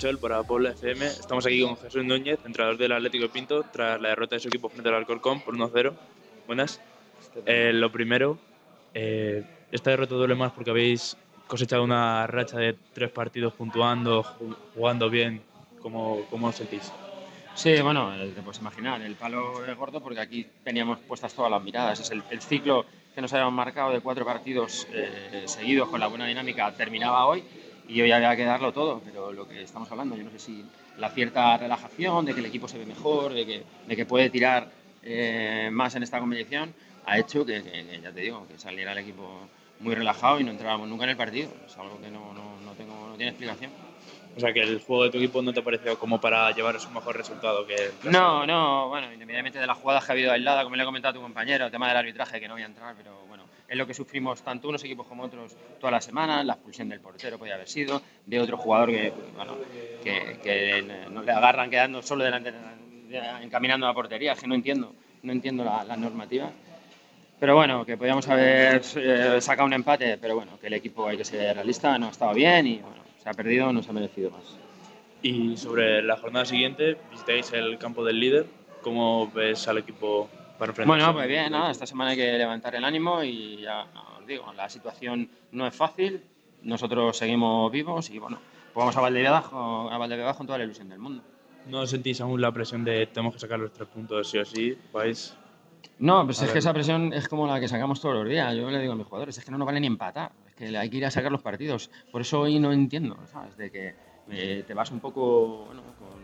[0.00, 1.04] Rachel para Puebla FM.
[1.08, 4.48] Estamos aquí con Jesús Núñez, entrenador del Atlético de Pinto, tras la derrota de su
[4.48, 5.92] equipo frente al Alcorcón por 1-0.
[6.46, 6.80] Buenas.
[7.44, 8.38] Eh, lo primero,
[8.94, 14.56] eh, esta derrota duele más porque habéis cosechado una racha de tres partidos puntuando, ju-
[14.74, 15.42] jugando bien.
[15.82, 16.90] ¿Cómo, cómo os sentís?
[17.54, 21.50] Sí, bueno, eh, te puedes imaginar, el palo es gordo porque aquí teníamos puestas todas
[21.50, 22.00] las miradas.
[22.00, 26.06] Es el, el ciclo que nos habíamos marcado de cuatro partidos eh, seguidos con la
[26.06, 27.44] buena dinámica terminaba hoy
[27.90, 29.00] y hoy había que darlo todo.
[29.04, 30.64] Pero lo que estamos hablando, yo no sé si
[30.98, 34.30] la cierta relajación, de que el equipo se ve mejor, de que, de que puede
[34.30, 34.68] tirar
[35.02, 36.74] eh, más en esta competición,
[37.06, 39.48] ha hecho que, que- ya te digo, que saliera el equipo
[39.80, 41.50] muy relajado y no entrábamos nunca en el partido.
[41.66, 43.70] Es algo que no, no, no tengo, no tiene explicación.
[44.36, 46.94] O sea, que el juego de tu equipo no te pareció como para llevaros un
[46.94, 50.62] mejor resultado que el No, no, bueno, independientemente de las jugadas que ha habido aisladas,
[50.64, 52.66] como le he comentado a tu compañero, el tema del arbitraje, que no voy a
[52.66, 53.24] entrar, pero
[53.70, 56.98] es lo que sufrimos tanto unos equipos como otros toda la semana, la expulsión del
[56.98, 59.56] portero podía haber sido, de otro jugador que, bueno,
[60.02, 62.52] que, que no le agarran quedando solo delante,
[63.40, 64.92] encaminando la portería, que no entiendo,
[65.22, 66.50] no entiendo la, la normativa.
[67.38, 71.16] Pero bueno, que podíamos haber eh, sacado un empate, pero bueno, que el equipo hay
[71.16, 73.92] que ser realista, no ha estado bien y bueno, se ha perdido, no se ha
[73.92, 74.42] merecido más.
[75.22, 78.46] Y sobre la jornada siguiente, visitáis el campo del líder.
[78.82, 80.28] ¿Cómo ves al equipo?
[80.86, 83.86] Bueno, pues bien, nada, esta semana hay que levantar el ánimo y ya
[84.18, 86.22] os digo, la situación no es fácil,
[86.62, 88.38] nosotros seguimos vivos y bueno,
[88.72, 91.22] pues vamos a Valdebebas, a Valdebebas con toda la ilusión del mundo.
[91.66, 94.76] ¿No sentís aún la presión de tenemos que sacar los tres puntos sí o sí?
[94.92, 95.36] ¿Vais?
[95.98, 96.58] No, pues A es que ver.
[96.58, 98.54] esa presión es como la que sacamos todos los días.
[98.54, 100.76] Yo le digo a mis jugadores, es que no nos vale ni empatar, es que
[100.76, 101.90] hay que ir a sacar los partidos.
[102.10, 103.56] Por eso hoy no entiendo, ¿sabes?
[103.56, 103.94] De que
[104.30, 106.19] eh, te vas un poco bueno, con,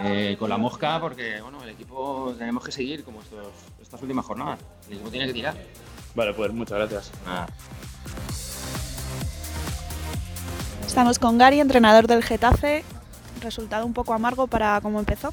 [0.00, 3.46] eh, con la mosca porque bueno, el equipo tenemos que seguir como estos,
[3.80, 4.58] estas últimas jornadas.
[4.88, 5.54] El equipo tiene que tirar.
[6.14, 7.12] Vale, pues muchas gracias.
[10.86, 12.84] Estamos con Gary, entrenador del Getafe.
[13.40, 15.32] Resultado un poco amargo para cómo empezó.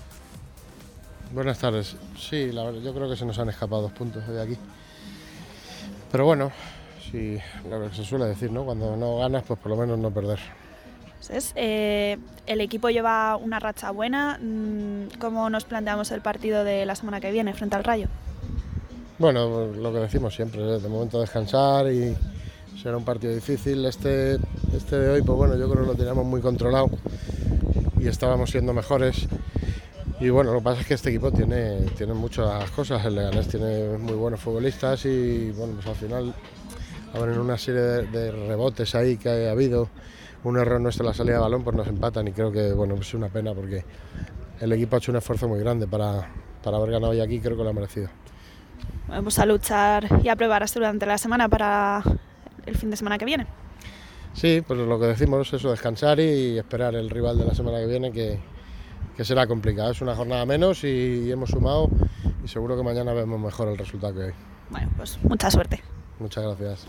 [1.34, 1.95] Buenas tardes.
[2.18, 4.58] Sí, la verdad, yo creo que se nos han escapado dos puntos de aquí.
[6.12, 6.52] Pero bueno,
[7.10, 7.38] sí,
[7.70, 8.66] lo que se suele decir, ¿no?
[8.66, 10.39] Cuando no ganas, pues por lo menos no perder.
[11.22, 12.17] Entonces, eh,
[12.47, 14.39] el equipo lleva una racha buena.
[14.41, 18.07] Mm, ¿Cómo nos planteamos el partido de la semana que viene frente al Rayo?
[19.19, 20.80] Bueno, lo que decimos siempre, ¿eh?
[20.80, 22.17] de momento descansar y
[22.82, 23.86] será un partido difícil.
[23.86, 24.39] Este,
[24.76, 26.89] este de hoy, pues bueno, yo creo que lo teníamos muy controlado
[27.99, 29.28] y estábamos siendo mejores.
[30.19, 33.05] Y bueno, lo que pasa es que este equipo tiene, tiene muchas cosas.
[33.05, 36.34] El Leganés tiene muy buenos futbolistas y bueno, pues al final
[37.13, 39.88] abren una serie de, de rebotes ahí que ha habido.
[40.44, 42.96] Un error nuestro en la salida de balón, pues nos empatan y creo que bueno,
[42.96, 43.84] pues es una pena porque
[44.60, 46.30] el equipo ha hecho un esfuerzo muy grande para,
[46.64, 48.10] para haber ganado hoy aquí, creo que lo ha merecido.
[49.08, 52.02] Vamos a luchar y a prepararse durante la semana para
[52.66, 53.46] el fin de semana que viene.
[54.34, 57.88] Sí, pues lo que decimos, eso, descansar y esperar el rival de la semana que
[57.88, 58.39] viene, que,
[59.16, 59.92] que será complicado.
[59.92, 61.89] Es una jornada menos y hemos sumado
[62.44, 64.34] y seguro que mañana vemos mejor el resultado que hoy.
[64.70, 65.82] Bueno, pues mucha suerte.
[66.20, 66.88] Muchas gracias.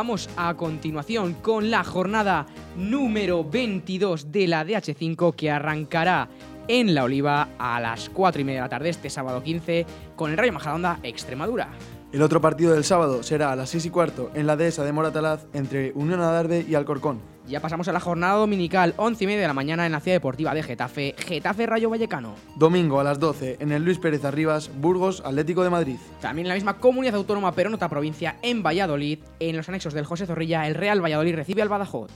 [0.00, 6.30] Vamos a continuación con la jornada número 22 de la DH5 que arrancará
[6.68, 9.84] en La Oliva a las 4 y media de la tarde este sábado 15
[10.16, 11.68] con el Rayo Majadahonda Extremadura.
[12.14, 14.92] El otro partido del sábado será a las 6 y cuarto en la dehesa de
[14.92, 17.20] Moratalaz entre Unión Adarve y Alcorcón.
[17.50, 20.14] Ya pasamos a la jornada dominical, 11 y media de la mañana en la ciudad
[20.14, 22.36] deportiva de Getafe, Getafe Rayo Vallecano.
[22.54, 25.96] Domingo a las 12 en el Luis Pérez Arribas, Burgos Atlético de Madrid.
[26.20, 29.94] También en la misma comunidad autónoma pero en otra provincia, en Valladolid, en los anexos
[29.94, 32.12] del José Zorrilla, el Real Valladolid recibe al Badajoz.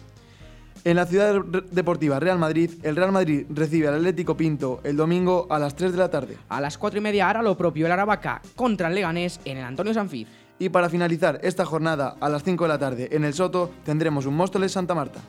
[0.84, 5.48] En la ciudad deportiva Real Madrid, el Real Madrid recibe al Atlético Pinto el domingo
[5.50, 6.36] a las 3 de la tarde.
[6.48, 9.64] A las 4 y media hará lo propio el Aravaca contra el Leganés en el
[9.64, 10.28] Antonio Sanfiz.
[10.58, 14.26] Y para finalizar esta jornada a las 5 de la tarde en el Soto tendremos
[14.26, 15.20] un Móstoles Santa Marta.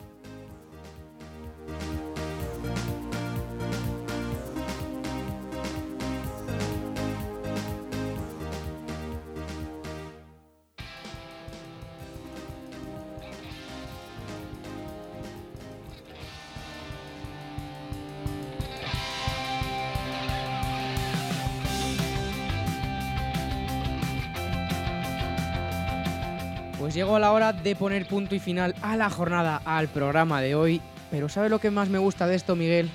[27.06, 30.80] Llegó la hora de poner punto y final a la jornada, al programa de hoy.
[31.08, 32.90] Pero ¿sabe lo que más me gusta de esto, Miguel?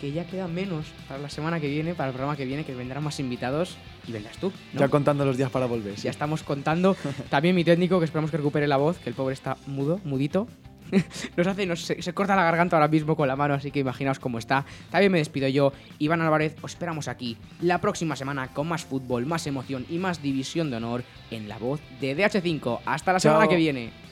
[0.00, 2.76] Que ya queda menos para la semana que viene, para el programa que viene, que
[2.76, 4.52] vendrán más invitados y vendrás tú.
[4.72, 4.78] ¿no?
[4.78, 5.96] Ya contando los días para volver.
[5.96, 6.96] Ya estamos contando.
[7.28, 10.46] También mi técnico, que esperamos que recupere la voz, que el pobre está mudo, mudito.
[11.36, 13.80] nos hace, nos, se, se corta la garganta ahora mismo con la mano, así que
[13.80, 14.64] imaginaos cómo está.
[14.90, 16.56] También me despido yo, Iván Álvarez.
[16.62, 20.76] Os esperamos aquí la próxima semana con más fútbol, más emoción y más división de
[20.76, 22.80] honor en la voz de DH5.
[22.84, 23.32] Hasta la Chao.
[23.32, 24.07] semana que viene.